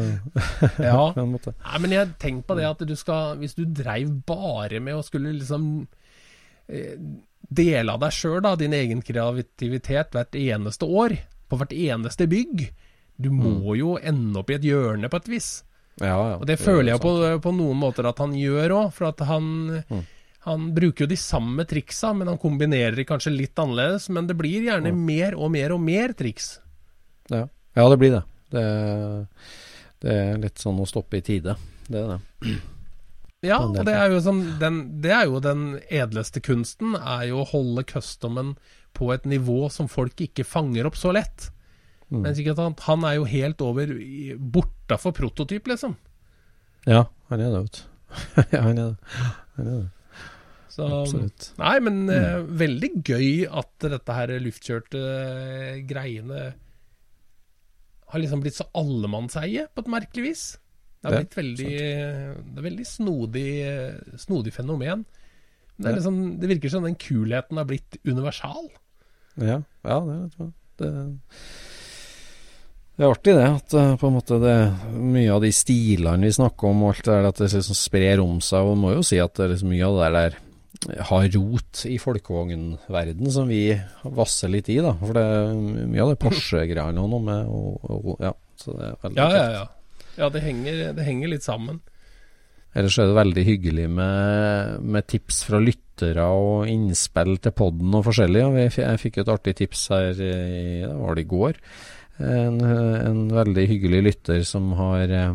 [0.82, 1.04] Ja.
[1.22, 1.52] en måte.
[1.62, 5.04] Nei, men jeg tenker på det at du skal Hvis du dreiv bare med å
[5.06, 5.68] skulle liksom
[6.66, 6.98] eh,
[7.46, 11.14] dele av deg sjøl, da, din egen kreativitet, hvert eneste år,
[11.46, 12.66] på hvert eneste bygg
[13.22, 15.50] Du må jo ende opp i et hjørne på et vis.
[16.02, 16.36] Ja, ja.
[16.36, 19.72] Og det føler jeg på, på noen måter at han gjør òg, for at han
[20.46, 24.04] Han bruker jo de samme triksa, men han kombinerer de kanskje litt annerledes.
[24.14, 26.60] Men det blir gjerne mer og mer og mer triks.
[27.32, 27.48] Ja.
[27.74, 28.20] ja, det blir det.
[28.54, 28.66] det.
[30.04, 31.56] Det er litt sånn å stoppe i tide.
[31.88, 32.60] Det er det.
[33.46, 37.42] Ja, og det er jo sånn den, Det er jo den edleste kunsten, er jo
[37.42, 38.54] å holde customen
[38.96, 41.50] på et nivå som folk ikke fanger opp så lett.
[42.12, 42.26] Mm.
[42.28, 43.90] At han, han er jo helt over
[44.38, 45.96] bortafor prototyp, liksom.
[46.86, 47.84] Ja, han er det, vet
[48.54, 49.22] ja, han er det.
[49.56, 49.88] Han er det.
[50.76, 51.48] Så, Absolutt.
[51.56, 56.50] Nei, men eh, veldig gøy at dette her luftkjørte eh, greiene
[58.06, 60.44] har liksom blitt så allemannseie på et merkelig vis.
[61.00, 65.06] Det har blitt veldig Det er veldig snodig, eh, snodig fenomen.
[65.76, 68.68] Det, er liksom, det virker som den kulheten har blitt universal.
[69.40, 70.52] Ja, ja det, vet du.
[70.84, 70.92] det
[72.96, 73.46] Det er artig, det.
[73.58, 74.56] At eh, på en måte det
[74.96, 78.22] mye av de stilene vi snakker om, og alt det der, at det liksom sprer
[78.24, 78.70] om seg.
[78.70, 80.38] Og må jo si at det liksom mye av det der
[81.08, 83.70] har rot i folkevognverden som vi
[84.16, 84.94] vasser litt i, da.
[85.00, 85.52] For det er
[85.92, 89.28] mye av det Porsche-greiene og noe med og, og, Ja, så det er veldig Ja,
[89.32, 89.66] ja, ja.
[90.16, 91.82] Ja, det henger, det henger litt sammen.
[92.76, 98.04] Ellers er det veldig hyggelig med, med tips fra lyttere og innspill til podden og
[98.08, 98.44] forskjellig.
[98.76, 100.32] Jeg fikk et artig tips her i,
[100.88, 101.60] var det i går.
[102.18, 105.34] En, en veldig hyggelig lytter som har eh,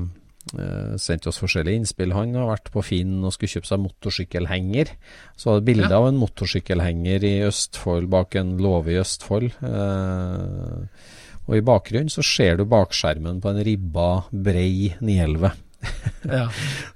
[0.97, 2.13] sendt oss forskjellige innspill.
[2.17, 4.93] Han har vært på Finn og skulle kjøpe seg motorsykkelhenger.
[5.37, 5.99] Så var det bilde Ja.
[5.99, 9.51] av en motorsykkelhenger i Østfold, bak en låve i Østfold.
[9.61, 10.85] Eh,
[11.47, 15.51] og i bakgrunnen så ser du bakskjermen på en ribba, brei 911.
[16.21, 16.45] Ja.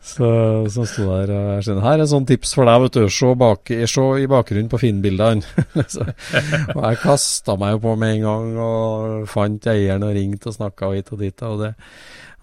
[0.05, 0.27] Så,
[0.69, 3.07] som sto der og jeg skjønner, Her er et sånt tips for deg, vet du.
[3.09, 5.65] Se, bak, se i bakgrunnen på Finn-bildene.
[6.75, 10.57] Og jeg kasta meg jo på med en gang og fant eieren og ringte og
[10.59, 11.45] snakka hit og dit.
[11.49, 11.71] Og det,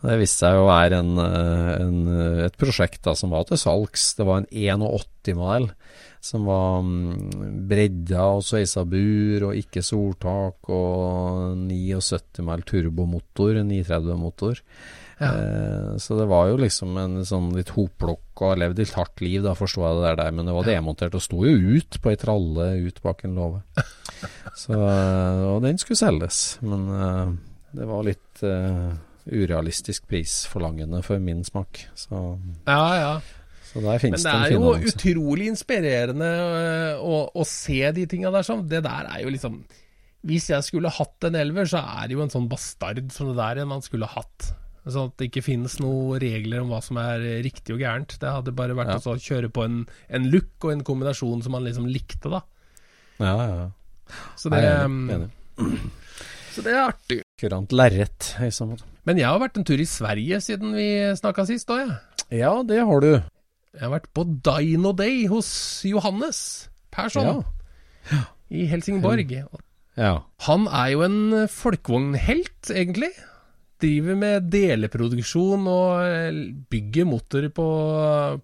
[0.02, 2.00] det viste seg å være en, eh, en,
[2.48, 4.10] et prosjekt da, som var til salgs.
[4.18, 5.70] Det var en 81-modell
[6.22, 13.72] som var mm, bredda og sveisa bur og ikke soltak og 79 mæl turbomotor, en
[13.72, 14.62] 930-motor.
[15.22, 15.30] Ja.
[15.38, 19.38] Eh, så det var jo liksom en sånn litt hopplukk og levd litt hardt liv,
[19.44, 20.34] da forsto jeg det der, der.
[20.34, 23.62] Men det var demontert og sto jo ut på ei tralle ut bak en låve.
[24.62, 27.32] Så, eh, og den skulle selges, men eh,
[27.78, 28.90] det var litt eh,
[29.26, 31.84] urealistisk prisforlangende for min smak.
[31.98, 32.22] Så,
[32.66, 33.12] ja, ja.
[33.70, 37.46] så der finnes det en fin Men det er jo utrolig inspirerende øh, å, å
[37.48, 38.66] se de tinga der sånn.
[38.70, 39.62] Det der er jo liksom
[40.28, 43.38] Hvis jeg skulle hatt en elver, så er det jo en sånn bastard som det
[43.40, 44.52] der en man skulle hatt.
[44.82, 48.16] Sånn at det ikke finnes noen regler om hva som er riktig og gærent.
[48.18, 48.98] Det hadde bare vært Ja.
[48.98, 52.42] å kjøre på en, en look og en kombinasjon som man liksom likte, da.
[53.22, 53.68] Ja, ja, ja.
[54.36, 55.30] Så Nei, det, jeg er um, enig.
[56.54, 57.20] så det er artig.
[57.38, 58.88] Kurant lerret, i så måte.
[59.06, 61.96] Men jeg har vært en tur i Sverige siden vi snakka sist òg, jeg.
[62.42, 63.12] Ja, det har du.
[63.72, 65.48] Jeg har vært på Dino Day hos
[65.88, 67.44] Johannes Persson
[68.10, 68.22] ja.
[68.52, 69.30] i Helsingborg.
[69.96, 70.14] Ja.
[70.48, 73.12] Han er jo en folkevognhelt, egentlig.
[73.82, 76.36] Driver med deleproduksjon og eh,
[76.70, 77.64] bygger motorer på,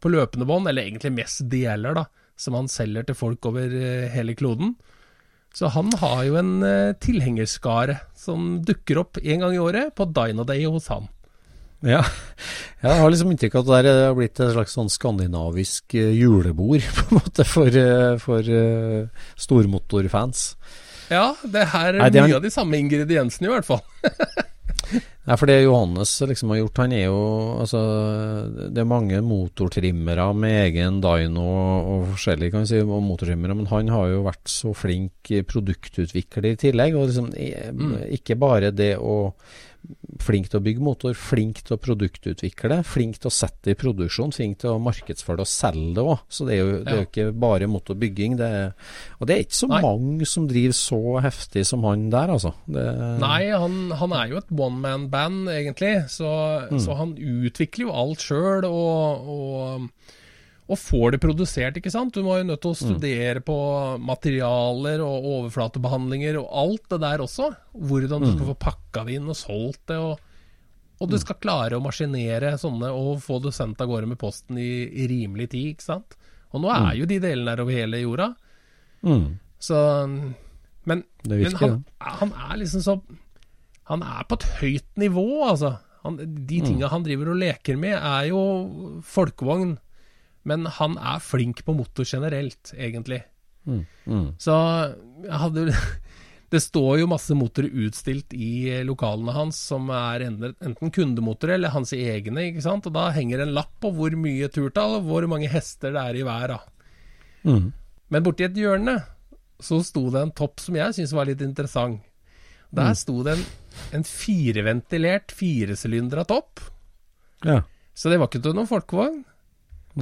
[0.02, 2.06] på løpende bånd, eller egentlig mest deler, da,
[2.38, 4.74] som han selger til folk over eh, hele kloden.
[5.54, 10.08] Så han har jo en eh, tilhengerskare som dukker opp en gang i året på
[10.10, 11.06] Dino Day hos han.
[11.86, 12.02] Ja.
[12.82, 17.06] Jeg har liksom inntrykk av at det har blitt et slags sånn skandinavisk julebord, på
[17.06, 17.78] en måte, for,
[18.22, 18.50] for
[19.38, 20.48] stormotorfans.
[21.08, 23.82] Ja, det her er Nei, det er- mye av de samme ingrediensene, i hvert fall.
[25.28, 27.20] Nei, for det Johannes liksom har gjort, han er jo
[27.58, 27.80] Altså,
[28.72, 33.56] det er mange motortrimmere med egen dyno og, og forskjellig, kan vi si, og motortrimmere,
[33.58, 36.96] men han har jo vært så flink produktutvikler i tillegg.
[36.96, 37.96] Og liksom mm.
[38.16, 39.18] ikke bare det å
[40.18, 43.78] Flink til å bygge motor, flink til å produktutvikle, flink til å sette det i
[43.78, 46.24] produksjon, flink til å markedsføre det og selge det òg.
[46.28, 48.36] Så det er jo det er jo ikke bare motorbygging.
[48.40, 48.74] Det er,
[49.18, 49.80] og det er ikke så Nei.
[49.86, 52.52] mange som driver så heftig som han der, altså.
[52.66, 52.84] Det,
[53.22, 55.94] Nei, han, han er jo et one man band, egentlig.
[56.12, 56.30] Så,
[56.82, 60.16] så han utvikler jo alt sjøl, og, og,
[60.68, 62.12] og får det produsert, ikke sant.
[62.12, 63.54] Du må jo nødt til å studere på
[64.04, 67.48] materialer og overflatebehandlinger og alt det der også.
[67.72, 69.96] Hvordan du skal få pakka det inn og solgt det.
[69.96, 70.18] og
[70.98, 74.58] og du skal klare å maskinere sånne og få det sendt av gårde med posten
[74.58, 76.16] i, i rimelig tid, ikke sant.
[76.50, 78.32] Og nå er jo de delene der over hele jorda.
[79.06, 79.28] mm.
[79.58, 79.78] Så
[80.86, 82.94] Men, Det men han, han er liksom så
[83.90, 85.78] Han er på et høyt nivå, altså.
[86.04, 88.42] Han, de tinga han driver og leker med, er jo
[89.02, 89.78] folkevogn.
[90.48, 93.22] Men han er flink på motor generelt, egentlig.
[93.68, 93.82] Mm.
[94.08, 94.28] Mm.
[94.40, 94.54] Så
[95.26, 95.68] jeg hadde
[96.48, 101.92] Det står jo masse motorer utstilt i lokalene hans som er enten, kundemotorer eller hans
[101.92, 102.88] egne, ikke sant.
[102.88, 106.16] Og da henger en lapp på hvor mye turtall og hvor mange hester det er
[106.16, 106.54] i hver.
[106.54, 106.62] da.
[107.44, 107.66] Mm.
[108.08, 108.96] Men borti et hjørne
[109.60, 112.00] så sto det en topp som jeg syntes var litt interessant.
[112.72, 113.44] Der sto det en,
[113.96, 116.60] en fireventilert firesylindra topp.
[117.44, 117.62] Ja.
[117.96, 119.22] Så det var ikke til noen folkevogn.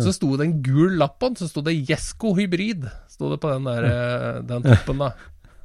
[0.05, 2.89] Så sto det en gul lapp på den, så sto det Jesko hybrid.
[3.13, 5.13] Sto det på den, der, eh, den toppen, da.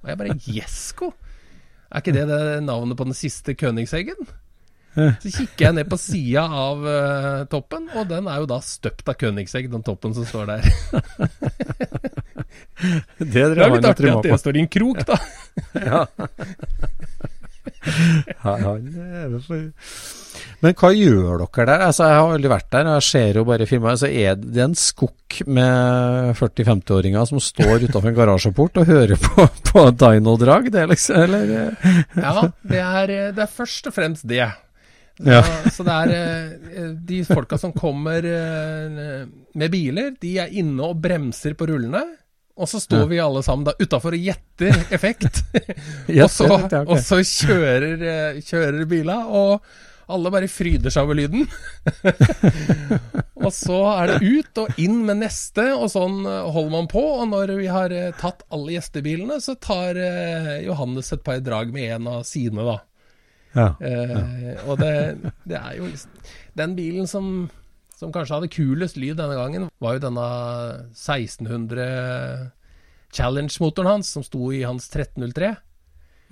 [0.02, 1.12] Og jeg bare Jesko?
[1.92, 4.30] Er ikke det, det navnet på den siste Königseggen?
[4.92, 9.08] Så kikker jeg ned på sida av uh, toppen, og den er jo da støpt
[9.08, 10.68] av Königsegg, den toppen som står der.
[13.20, 15.20] Det Det er litt artig at det står i en krok, da.
[15.80, 16.04] Ja.
[20.62, 21.82] Men hva gjør dere der?
[21.88, 23.90] Altså, jeg har aldri vært der, jeg ser jo bare filmer.
[23.96, 29.48] Altså, er det en skokk med 40-50-åringer som står utenfor en garasjeport og hører på,
[29.72, 30.64] på Dino-drag?
[30.74, 31.44] Det liksom, eller?
[32.16, 33.06] Ja, det er,
[33.36, 34.48] det er først og fremst det.
[35.22, 35.42] Ja.
[35.70, 38.90] Så, det er eh, de folka som kommer eh,
[39.58, 42.02] med biler, de er inne og bremser på rullene.
[42.62, 45.44] Og så står vi alle sammen da utafor og gjetter effekt.
[45.58, 49.66] og, så, ja, og så kjører, eh, kjører bila, og
[50.12, 51.46] alle bare fryder seg over lyden.
[53.46, 57.04] og så er det ut og inn med neste, og sånn eh, holder man på.
[57.24, 60.00] Og når vi har eh, tatt alle gjestebilene, så tar
[60.66, 62.80] Johannes et par drag med en av sine, da.
[63.52, 63.74] Ja.
[63.84, 64.94] Eh, og det,
[65.44, 66.12] det er jo liksom
[66.56, 67.50] Den bilen som,
[68.02, 70.28] som kanskje hadde kulest lyd denne gangen, var jo denne
[70.98, 72.52] 1600
[73.12, 75.56] Challenge-motoren hans, som sto i hans 1303.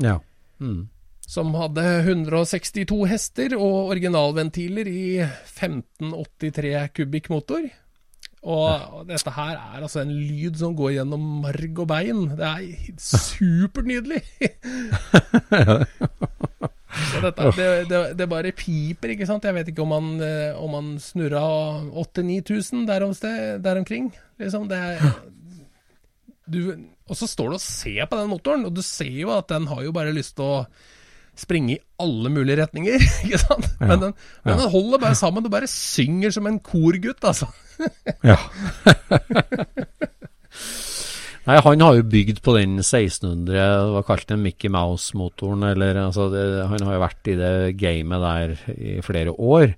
[0.05, 0.19] ja.
[0.59, 0.89] Mm.
[1.29, 7.67] Som hadde 162 hester og originalventiler i 1583 kubikk motor.
[8.49, 12.25] Og, dette her er altså en lyd som går gjennom marg og bein.
[12.33, 14.23] Det er supernydelig!
[16.78, 16.78] Så
[17.21, 19.43] dette, det, det, det bare piper, ikke sant.
[19.45, 21.41] Jeg vet ikke om han, eh, om han snurra
[21.93, 24.09] 8000-9000 der, om sted- der omkring.
[24.41, 25.03] Liksom, det er
[26.49, 26.61] du,
[27.09, 29.67] Og så står du og ser på den motoren, og du ser jo at den
[29.69, 30.63] har jo bare lyst til å
[31.39, 33.69] springe i alle mulige retninger, ikke sant.
[33.79, 37.47] Men, den, men den holder bare sammen, du bare synger som en korgutt, altså.
[38.25, 38.35] Ja.
[41.47, 45.95] Nei, han har jo bygd på den 1600, det var kalt den Mickey Mouse-motoren, eller
[46.03, 49.73] altså det, Han har jo vært i det gamet der i flere år.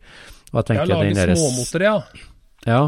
[0.51, 2.25] Og jeg tenker den lager småmotorer, ja.
[2.67, 2.81] Ja.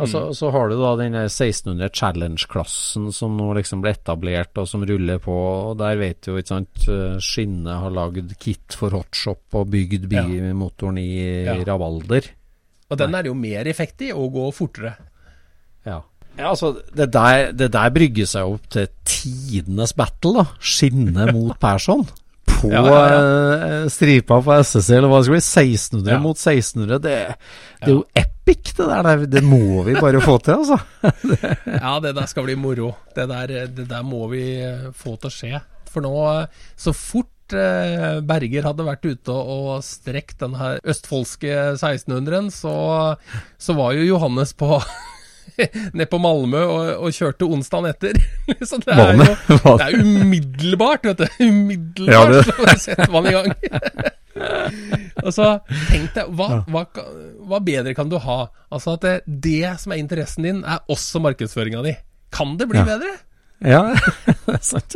[0.00, 4.82] Altså, Så har du da den 1600 Challenge-klassen som nå liksom ble etablert, og som
[4.88, 5.34] ruller på.
[5.70, 9.68] og Der vet du jo, ikke sant, eh, Skinne har lagd kit for hotshop og
[9.70, 11.54] bygd bymotoren i Ja.
[11.68, 12.30] rabalder.
[12.90, 14.96] Og den er det jo mer effekt i, og går fortere.
[16.38, 16.52] Ja.
[16.52, 20.44] altså, det der, det der brygger seg opp til tidenes battle, da.
[20.62, 22.06] Skinne mot Persson.
[22.48, 23.08] På Ja, ja,
[23.84, 25.42] eh, stripa på SSC, eller hva det skal bli.
[25.44, 26.20] 1600 Ja.
[26.22, 26.98] mot 1600.
[27.04, 27.16] Det,
[27.82, 29.08] det er jo epic, det der.
[29.24, 30.78] Det, det må vi bare få til, altså.
[31.84, 32.94] Ja, det der skal bli moro.
[33.14, 35.60] Det der, det der må vi eh, få til å skje.
[35.92, 41.48] For nå, eh, så fort Berger hadde vært ute og, og strekt den her østfoldske
[41.78, 42.74] 1600-en, så,
[43.56, 44.68] så var jo Johannes på
[45.98, 48.18] ned på Malmö og, og kjørte onsdagen etter.
[48.68, 49.24] Så det er jo
[49.78, 51.26] det- er umiddelbart, vet du.
[51.48, 53.52] Umiddelbart Ja, det- så setter man i gang.
[55.24, 55.46] og så
[55.90, 56.84] tenk deg, hva, hva,
[57.50, 58.36] hva bedre kan du ha?
[58.70, 59.14] Altså at det,
[59.48, 61.96] det som er interessen din, er også markedsføringa di.
[62.34, 62.86] Kan det bli Ja.
[62.92, 63.14] bedre?
[63.66, 63.80] Ja,
[64.46, 64.94] det er sant.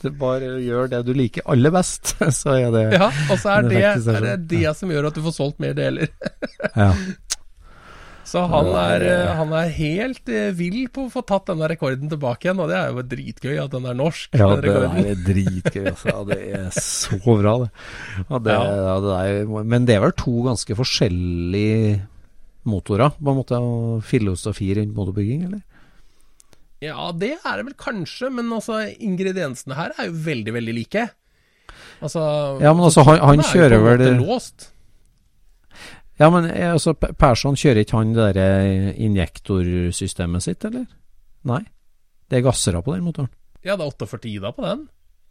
[0.00, 3.66] Det bare gjør det du liker aller best, så er det Ja, og så er
[3.66, 6.08] Det det, er det det som gjør at du får solgt mer deler.
[6.76, 6.92] ja.
[8.24, 11.66] Så han er, er- eh, han er helt eh, vill på å få tatt denne
[11.72, 14.36] rekorden tilbake igjen, og det er jo dritgøy at den er norsk.
[14.38, 15.86] Ja, det er dritgøy.
[15.90, 16.12] Altså.
[16.12, 17.70] Ja, det er så bra, det.
[18.28, 18.94] Ja, det, Ja.
[19.06, 22.00] det er, men det vel to ganske forskjellige
[22.70, 25.62] motorer, på en måte, og filosofi rundt motorbygging, eller?
[26.84, 31.08] Ja, det er det vel kanskje, men altså, ingrediensene her er jo veldig, veldig like.
[32.00, 32.20] Altså,
[32.62, 34.70] Ja, men altså, han, han er kjører vel låst.
[36.20, 40.84] Ja, men eh, altså, Persson kjører ikke han det der eh, injektorsystemet sitt, eller?
[41.48, 41.62] Nei.
[42.30, 43.30] Det er gassere på den motoren.
[43.64, 44.86] Ja, det er 48 Ida på den.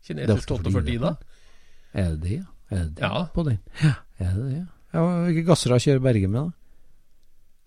[0.06, 1.14] Kinesisk 48 48 Ida.
[1.94, 2.48] Er det det, ja?
[2.70, 3.26] Er det det Ja.
[3.34, 3.60] på den?
[3.84, 4.66] Ja, er det det, ja?
[4.94, 6.52] ja Hvilke gassere kjører Berge med, da?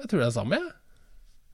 [0.03, 0.73] Jeg tror det er det samme, jeg.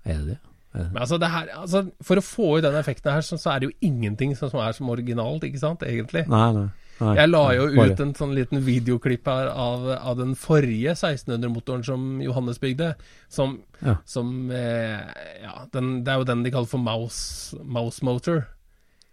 [0.09, 0.39] Er det det?
[0.79, 3.61] Men altså, det her, altså, for å få ut den effekten her, så, så er
[3.61, 6.27] det jo ingenting som, som er som originalt, ikke sant, egentlig.
[6.29, 6.69] Nei, nei.
[7.01, 10.95] Nei Jeg la jo Bare- ut en sånn liten videoklipp her av, av den forrige
[10.97, 12.95] 1600-motoren som Johannes bygde.
[13.29, 13.97] Som, Ja.
[14.05, 15.01] som eh,
[15.43, 18.47] Ja, den, det er jo den de kaller for mouse, mouse motor.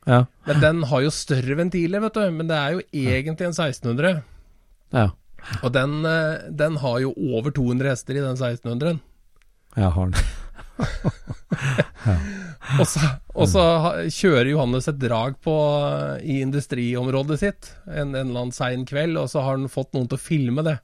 [0.08, 0.26] Ja.
[0.46, 2.32] Men den har jo større ventiler, vet du.
[2.32, 4.24] Men det er jo egentlig en 1600.
[4.94, 5.10] Ja.
[5.64, 9.00] Og den, eh, den har jo over 200 hester i den 1600-en.
[9.78, 10.14] Ja, har den.
[12.80, 13.00] Og så,
[13.38, 13.64] og så
[14.12, 15.54] kjører Johannes et drag på,
[16.26, 20.10] i industriområdet sitt en, en eller annen sein kveld, og så har han fått noen
[20.10, 20.80] til å filme det.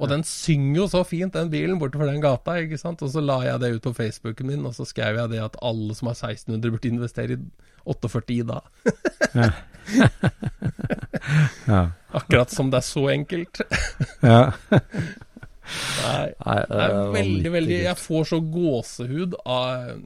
[0.00, 3.02] Og den synger jo så fint, den bilen, bortover den gata, ikke sant.
[3.04, 5.58] Og så la jeg det ut på Facebooken min, og så skrev jeg det at
[5.62, 7.38] alle som har 1600 burde investere i
[7.92, 8.60] 48 i da.
[12.22, 13.54] Akkurat som det er så enkelt.
[14.22, 14.52] ja.
[16.02, 16.26] Nei.
[16.68, 20.02] Det er veldig, veldig Jeg får så gåsehud av,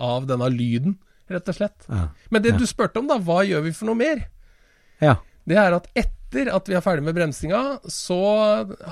[0.00, 0.98] av denne lyden,
[1.30, 1.86] rett og slett.
[1.88, 2.08] Ja.
[2.30, 2.58] Men det Ja.
[2.58, 4.24] du spurte om, da, hva gjør vi for noe mer?
[5.00, 5.16] Ja.
[5.48, 8.18] Det er at etter at vi er ferdig med bremsinga, så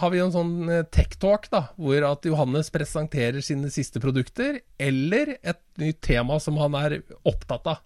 [0.00, 4.60] har vi en sånn eh, tech talk, da, hvor at Johannes presenterer sine siste produkter,
[4.78, 6.96] eller et nytt tema som han er
[7.28, 7.84] opptatt av.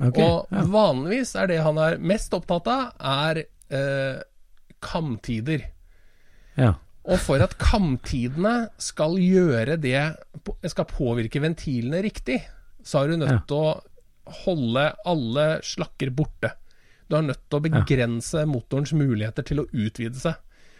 [0.00, 0.16] Ok.
[0.16, 0.62] Og ja.
[0.72, 4.22] vanligvis er det han er mest opptatt av, er eh,
[4.80, 5.66] kamtider.
[6.56, 6.74] ja.
[7.10, 10.00] Og for at kamtidene skal gjøre det
[10.70, 12.38] Skal påvirke ventilene riktig,
[12.86, 13.38] så er du nødt Ja.
[13.48, 13.80] til å
[14.44, 16.52] holde alle slakker borte.
[17.10, 20.34] Du er nødt til å begrense motorens muligheter til å utvide seg.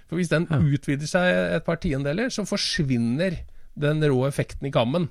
[0.09, 0.57] For hvis den Ja.
[0.59, 3.41] utvider seg et par tiendedeler, så forsvinner
[3.77, 5.09] den rå effekten i kammen.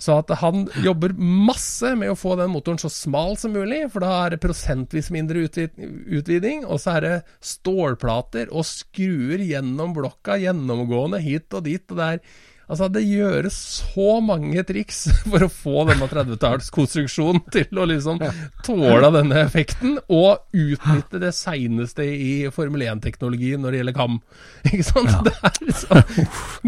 [0.00, 4.04] Så at han jobber masse med å få den motoren så smal som mulig, for
[4.04, 5.74] da er det prosentvis mindre utvid
[6.20, 12.00] utviding, og så er det stålplater og skruer gjennom blokka gjennomgående hit og dit, og
[12.00, 12.24] det er
[12.70, 18.22] Altså, det gjøres så mange triks for å få denne 30-tallskonstruksjonen til å liksom
[18.66, 24.20] tåle denne effekten, og utnytte det seineste i Formel 1-teknologi når det gjelder kam.
[24.70, 25.16] Ikke sant?
[25.26, 26.02] Det, er liksom,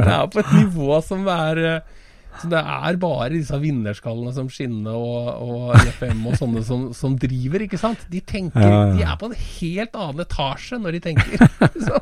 [0.03, 2.01] det er på et nivå som er eh,
[2.41, 7.15] så det er bare disse vinnerskallene som Skinne og, og FM og sånne som, som
[7.21, 8.07] driver, ikke sant?
[8.11, 8.95] De tenker, Ja, ja.
[8.97, 11.37] de er på en helt annen etasje når de tenker.
[11.87, 12.01] Så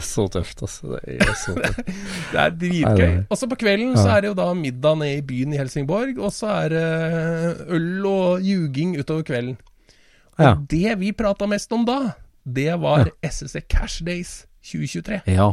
[0.00, 0.98] Så tøft, altså.
[1.00, 1.80] Det er så tøft.
[2.32, 3.14] det er dritgøy.
[3.32, 6.18] Og så på kvelden så er det jo da middag nede i byen i Helsingborg,
[6.20, 6.84] og så er det
[7.72, 9.56] øl og ljuging utover kvelden.
[10.36, 10.52] Og Ja.
[10.70, 11.98] det vi prata mest om da,
[12.44, 15.22] det var SSC Cash Days 2023.
[15.26, 15.50] ja.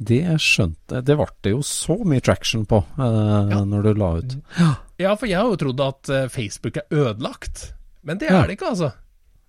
[0.00, 1.04] Det skjønte jeg.
[1.04, 3.58] Det ble det jo så mye traction på eh, Ja.
[3.68, 4.36] når du la ut.
[5.00, 7.72] Ja, for jeg har jo trodd at eh, Facebook er ødelagt.
[8.02, 8.92] Men det er det ikke, altså.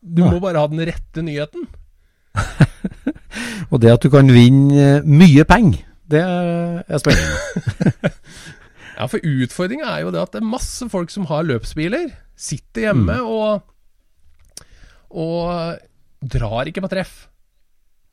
[0.03, 1.67] Du må bare ha den rette nyheten.
[3.71, 8.11] Og det at du kan vinne eh, mye penger, det er spennende.
[9.01, 12.83] Ja, for utfordringa er jo det at det er masse folk som har løpsbiler, sitter
[12.91, 13.29] hjemme Mm.
[13.33, 13.63] og
[15.09, 15.79] og
[16.21, 17.15] drar ikke på treff.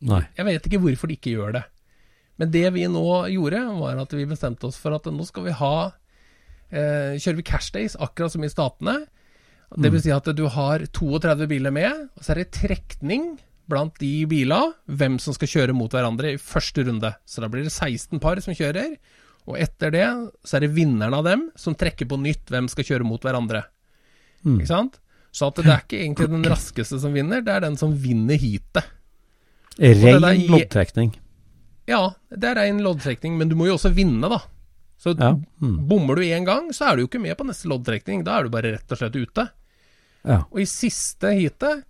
[0.09, 0.23] Nei.
[0.39, 1.63] Jeg vet ikke hvorfor de ikke gjør det.
[2.39, 5.55] Men det vi nå gjorde, var at vi bestemte oss for at nå skal vi
[5.59, 5.75] ha
[6.71, 9.01] eh, Kjører vi cash days, akkurat som i Statene.
[9.77, 13.35] Det vil si at du har 32 biler med, og så er det trekning
[13.69, 17.11] blant de bilene, hvem som skal kjøre mot hverandre i første runde.
[17.29, 18.95] Så da blir det 16 par som kjører,
[19.49, 20.07] og etter det
[20.45, 23.67] så er det vinneren av dem som trekker på nytt hvem skal kjøre mot hverandre.
[24.47, 24.57] Mm.
[24.57, 24.99] Ikke sant?
[25.35, 28.41] Så at det er ikke egentlig den raskeste som vinner, det er den som vinner
[28.41, 28.95] heatet.
[29.79, 30.49] Ren blodtrekning.
[30.51, 31.13] loddtrekning.
[31.89, 34.43] Ja, det er rein loddtrekning, men du må jo også vinne, da.
[34.99, 35.33] Så Ja.
[35.63, 35.87] Mm.
[35.89, 38.25] bommer du én gang, så er du jo ikke med på neste loddtrekning.
[38.27, 39.49] Da er du bare rett og slett ute.
[40.27, 40.43] Ja.
[40.51, 41.85] Og i siste heatet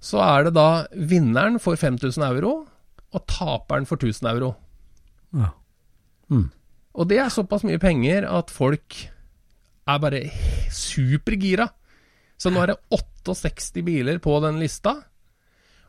[0.00, 2.66] så er det da vinneren får 5000 euro,
[3.12, 4.54] og taperen får 1000 euro.
[5.34, 5.50] Ja.
[6.30, 6.50] Mm.
[6.94, 8.94] Og det er såpass mye penger at folk
[9.86, 10.30] er bare
[10.70, 11.68] supergira.
[12.38, 15.02] Så nå er det 68 biler på den lista.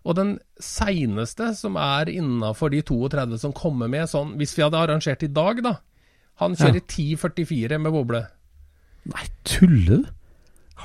[0.06, 4.78] Og den seineste som er innafor de 32 som kommer med sånn Hvis vi hadde
[4.78, 5.78] arrangert i dag, da.
[6.44, 8.22] Han kjører 10,44 med boble.
[9.10, 10.10] Nei, tuller du?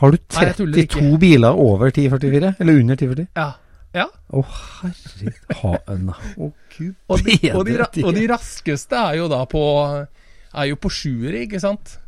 [0.00, 2.54] Har du Nei, 32 biler over 1044?
[2.62, 3.26] Eller under 1040?
[3.34, 3.48] Ja.
[3.96, 4.06] ja.
[4.30, 9.26] Å, herregud ha, en Å, gud Og de, og, de, og de raskeste er jo
[9.32, 9.64] da på
[9.98, 11.98] Er jo på sjuere, ikke sant?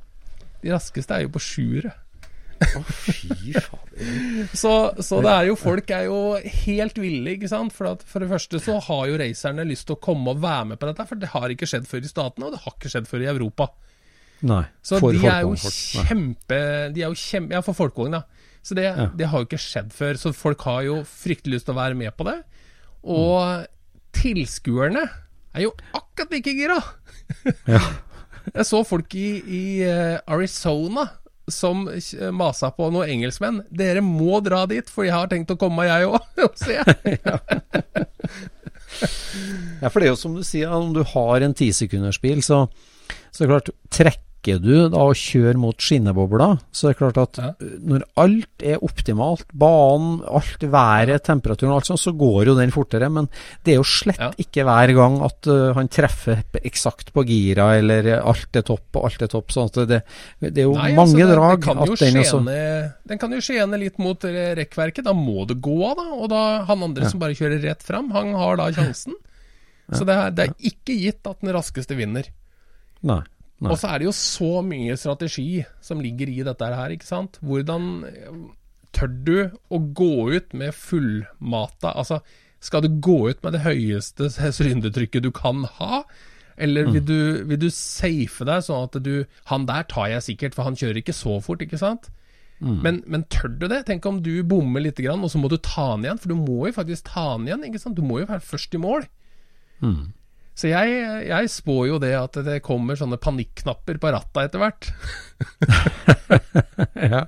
[0.62, 1.96] De raskeste er jo på sjuere.
[2.62, 3.52] Fy.
[4.56, 4.72] Så,
[5.04, 6.18] så det er jo folk er jo
[6.64, 7.74] helt ville, ikke sant.
[7.76, 10.72] For, at, for det første så har jo racerne lyst til å komme og være
[10.72, 12.92] med på dette, for det har ikke skjedd før i Statene, og det har ikke
[12.92, 13.68] skjedd før i Europa.
[14.48, 14.62] Nei.
[14.82, 16.56] Så for de er jo kjempe
[16.90, 18.24] De er jo kjempe Ja, for folkevogn, da.
[18.66, 19.06] Så det, Ja.
[19.14, 20.18] det har jo ikke skjedd før.
[20.18, 22.40] Så folk har jo fryktelig lyst til å være med på det.
[23.06, 23.66] Og
[24.18, 25.04] tilskuerne
[25.54, 26.80] er jo akkurat like gira.
[27.70, 27.82] Ja.
[28.56, 31.04] Jeg så folk i, i eh, Arizona
[31.51, 31.88] som
[32.36, 33.62] masa på noen engelskmenn.
[33.70, 36.78] Dere må dra dit, for jeg har tenkt å komme, jeg òg, og se.
[39.82, 42.66] Ja, for det er jo som du sier, om du har en tisekundersbil, så,
[43.34, 43.72] så er det
[44.43, 47.53] klart Trekker du da å kjøre mot skinnebobler, så det er klart at Ja.
[47.78, 52.70] når alt er optimalt, banen, alt, været, temperaturen og alt sånt, så går jo den
[52.72, 53.09] fortere.
[53.11, 53.28] Men
[53.64, 54.30] det er jo slett Ja.
[54.36, 59.05] ikke hver gang at uh, han treffer eksakt på gira, eller alt er topp og
[59.05, 59.49] alt er topp.
[59.53, 60.03] sånn at det,
[60.40, 63.38] det er jo Nei, mange altså, det- drag det kan den skjene, Den kan jo
[63.40, 65.05] skjene litt mot rekkverket.
[65.05, 66.09] Da må det gå av, da.
[66.14, 69.14] Og da han andre som bare kjører rett fram, han har da sjansen.
[69.93, 72.24] Så det er, det er ikke gitt at den raskeste vinner.
[73.03, 73.22] Nei.
[73.70, 77.38] Og så er det jo så mye strategi som ligger i dette her, ikke sant.
[77.46, 78.40] Hvordan eh,
[78.96, 79.36] tør du
[79.70, 82.20] å gå ut med fullmata Altså,
[82.62, 86.02] skal du gå ut med det høyeste sylindertrykket du kan ha?
[86.56, 90.54] Eller vil du, vil du safe deg sånn at du Han der tar jeg sikkert,
[90.54, 92.10] for han kjører ikke så fort, ikke sant?
[92.84, 93.80] Men, men tør du det?
[93.88, 96.20] Tenk om du bommer litt, og så må du ta den igjen.
[96.22, 97.96] For du må jo faktisk ta den igjen, ikke sant.
[97.98, 99.08] Du må jo være først i mål.
[100.55, 100.96] Så jeg,
[101.30, 104.90] jeg spår jo det at det kommer sånne panikknapper på ratta etter hvert.
[107.03, 107.24] Ja.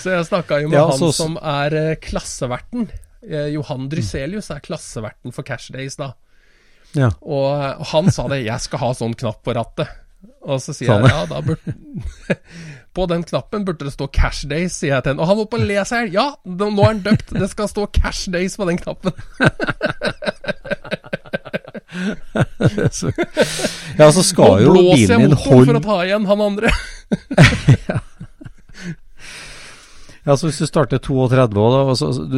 [0.00, 2.88] Så jeg snakka jo med Ja, han så- som er eh, klasseverten.
[3.26, 6.12] Eh, Johan Dryselius er klasseverten for Cash Days, da.
[6.94, 7.10] ja.
[7.22, 9.88] Og og han sa det, jeg skal ha sånn knapp på rattet.
[10.44, 11.04] Og så sier sånn.
[11.04, 11.74] jeg ja, da burde
[12.96, 15.20] På den knappen burde det stå Cash Days, sier jeg til han.
[15.20, 16.14] Og han holdt på å le seg i hjel.
[16.14, 17.30] Ja, nå er han døpt.
[17.38, 19.12] Det skal stå Cash Days på den knappen.
[23.00, 23.10] Så,
[23.98, 26.72] ja, så skal jo blåser bilen jeg motoren for å ta igjen han andre.
[30.20, 32.36] Ja, så Hvis du starter 32, da, så, du,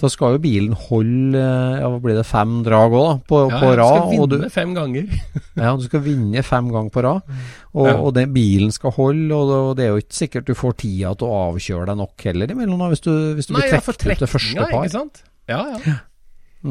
[0.00, 1.38] da skal jo bilen holde
[1.78, 4.72] ja, blir det, fem drag òg, på, Ja, på jeg Du skal vinne du, fem
[4.74, 5.14] ganger.
[5.62, 7.22] ja, du skal vinne fem ganger på rad.
[7.70, 7.94] Og, Ja.
[8.02, 10.76] og den bilen skal holde, og, det- og det er jo ikke sikkert du får
[10.82, 13.80] tida til å avkjøre deg nok heller imellom, hvis du, hvis du Nei, blir ja,
[13.86, 14.82] trukket ut det første par.
[14.82, 15.22] ikke sant?
[15.48, 15.96] Ja, ja.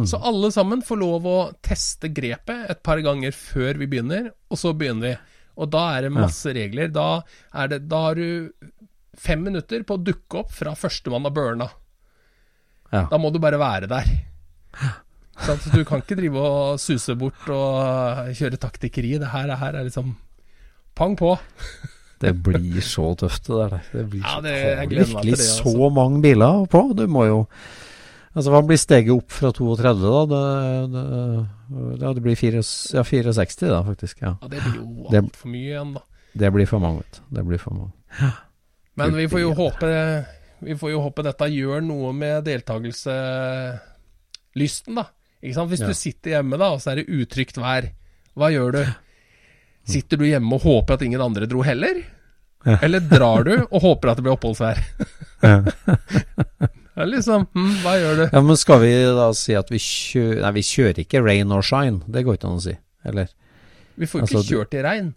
[0.06, 4.60] Så alle sammen får lov å teste grepet et par ganger før vi begynner, og
[4.62, 5.14] så begynner vi.
[5.60, 6.92] Og da er det masse regler.
[6.94, 7.08] Da,
[7.58, 8.52] er det, da har du
[9.20, 11.68] fem minutter på å dukke opp fra førstemann har burna.
[12.94, 13.08] Ja.
[13.12, 14.08] Da må du bare være der.
[15.40, 19.14] Så du kan ikke drive og suse bort og kjøre taktikkeri.
[19.22, 20.14] Det her, her er liksom
[21.00, 21.34] pang på.
[22.20, 23.84] Det blir så tøft, det der.
[23.94, 25.72] Det blir Ja, det- virkelig det, altså.
[25.72, 26.82] så mange biler på.
[26.94, 27.38] Du må jo
[28.40, 30.00] Altså, hva blir steget opp fra 32,
[30.32, 30.34] da?
[30.88, 31.04] Det, det,
[32.00, 32.62] ja, det blir 4,
[32.96, 34.22] ja, 64, da, faktisk.
[34.24, 34.32] Ja.
[34.40, 36.02] Ja, det blir jo altfor mye igjen, da.
[36.40, 37.24] Det blir for mange, vet du.
[37.36, 37.92] Det blir for mange.
[39.00, 39.88] Men vi får jo håpe
[40.60, 45.06] Vi får jo håpe dette gjør noe med deltakelselysten, da.
[45.40, 45.70] Ikke sant?
[45.72, 45.88] Hvis Ja.
[45.88, 47.84] du sitter hjemme, da, og så er det utrygt vær,
[48.36, 48.84] hva gjør du?
[49.88, 51.96] Sitter du hjemme og håper at ingen andre dro heller?
[52.66, 52.76] Ja.
[52.84, 54.78] Eller drar du og håper at det blir oppholdsvær?
[57.00, 58.24] Det er liksom, hm, hva gjør du?
[58.28, 61.64] Ja, men skal vi da si at vi kjører Nei, vi kjører ikke rain or
[61.64, 62.02] shine.
[62.12, 62.74] Det går ikke an å si.
[63.08, 63.30] Eller?
[63.96, 65.08] Vi får jo Altså, ikke kjørt i regn.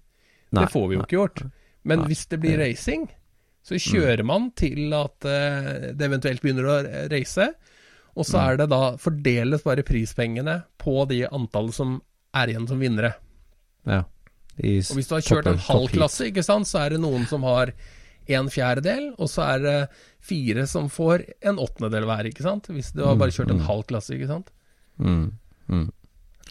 [0.52, 1.42] Nei, det får vi jo ikke gjort.
[1.82, 3.08] Men Nei, hvis det blir racing,
[3.66, 6.76] så kjører man til at eh, det eventuelt begynner å
[7.10, 7.48] race.
[8.14, 11.96] Og så er det da fordeles bare prispengene på de antallet som
[12.38, 13.16] er igjen som vinnere.
[13.90, 14.04] Ja.
[14.54, 17.42] Og hvis du har kjørt en halv klasse, ikke sant, så er det noen som
[17.48, 17.74] har
[18.28, 19.78] en fjerdedel, og så er det
[20.22, 22.68] fire som får en åttendedel hver, ikke sant.
[22.70, 24.50] Hvis du har bare kjørt en halv klasse, ikke sant.
[25.02, 25.32] Mm.
[25.68, 25.88] Mm.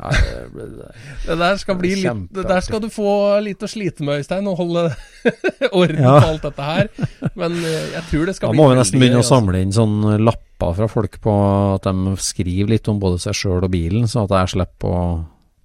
[0.01, 0.85] Nei, det ble det.
[1.27, 2.21] Det der skal bli litt.
[2.33, 3.09] Det der skal du få
[3.43, 4.85] litt å slite med, Øystein, og holde
[5.81, 6.15] orden Ja.
[6.23, 6.89] på alt dette her.
[7.37, 9.75] Men eh, jeg tror det skal Da bli må vi nesten begynne å samle inn
[9.75, 11.33] sånne lapper fra folk på
[11.75, 15.03] at de skriver litt om både seg sjøl og bilen, så at jeg slipper å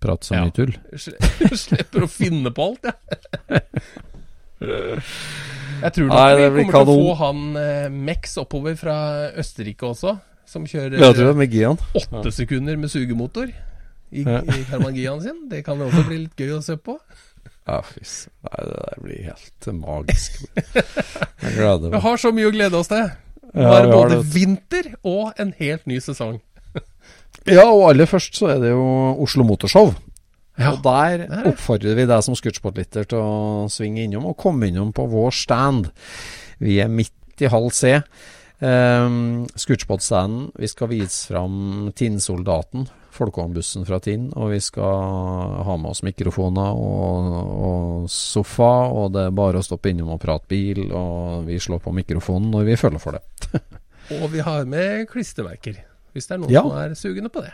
[0.03, 0.43] prate så Ja.
[0.45, 0.75] mye tull.
[0.93, 1.11] altså.
[1.57, 2.97] Slipper å finne på alt, jeg.
[5.83, 8.97] Jeg tror nok Nei, vi det kommer til å få han eh, Mex oppover fra
[9.43, 10.17] Østerrike også,
[10.49, 11.79] som kjører Ja, tror jeg med Gian.
[11.99, 14.41] åtte sekunder med sugemotor i, Ja.
[14.41, 15.49] i Karmangiaen sin.
[15.51, 16.97] Det kan jo også bli litt gøy å se på.
[17.67, 18.01] Ja, fy
[18.47, 20.37] Nei, det der blir helt magisk.
[20.55, 23.09] Jeg gleder Vi har så mye å glede oss til.
[23.57, 24.27] Nå er det både det.
[24.35, 26.41] vinter og en helt ny sesong.
[27.47, 28.85] Ja, og aller først så er det jo
[29.23, 29.93] Oslo Motorshow.
[30.59, 34.71] Ja, og der er oppfordrer vi deg som scootsportlytter til å svinge innom og komme
[34.71, 35.91] innom på vår stand.
[36.65, 37.13] Vi er midt
[37.45, 37.99] i halv C.
[38.61, 40.47] Um, Scootspot-standen.
[40.57, 42.87] Vi skal vise fram Tinnsoldaten,
[43.17, 44.31] folkevognbussen fra Tinn.
[44.33, 47.29] Og vi skal ha med oss mikrofoner og,
[47.69, 50.87] og sofa, og det er bare å stoppe innom og prate bil.
[50.89, 53.61] Og vi slår på mikrofonen når vi føler for det.
[54.17, 55.81] Og vi har med klistremerker,
[56.15, 56.61] hvis det er noen Ja.
[56.63, 57.51] som er sugende på det.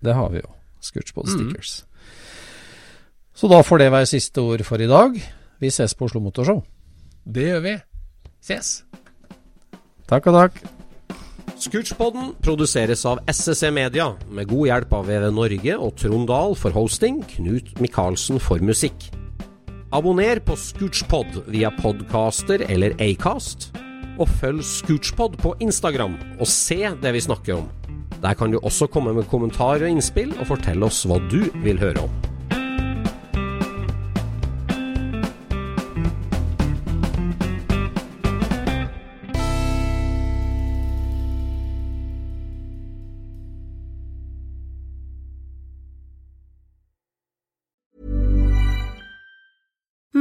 [0.00, 0.48] Det har vi jo.
[0.80, 1.50] Scootspot Mm.
[3.42, 5.16] Så da får det være siste ord for i dag.
[5.58, 6.60] Vi ses på Oslo Motorshow.
[7.26, 7.72] Det gjør vi.
[8.38, 8.68] Ses.
[10.06, 10.60] Takk og takk.
[11.58, 16.70] Scootspodden produseres av SSC Media, med god hjelp av VV Norge og Trond Dahl for
[16.78, 19.10] hosting, Knut Micaelsen for musikk.
[19.90, 23.72] Abonner på Scootspod via podcaster eller Acast,
[24.22, 27.66] og følg Scootspod på Instagram og se det vi snakker om.
[28.22, 31.82] Der kan du også komme med kommentarer og innspill, og fortelle oss hva du vil
[31.82, 32.22] høre om.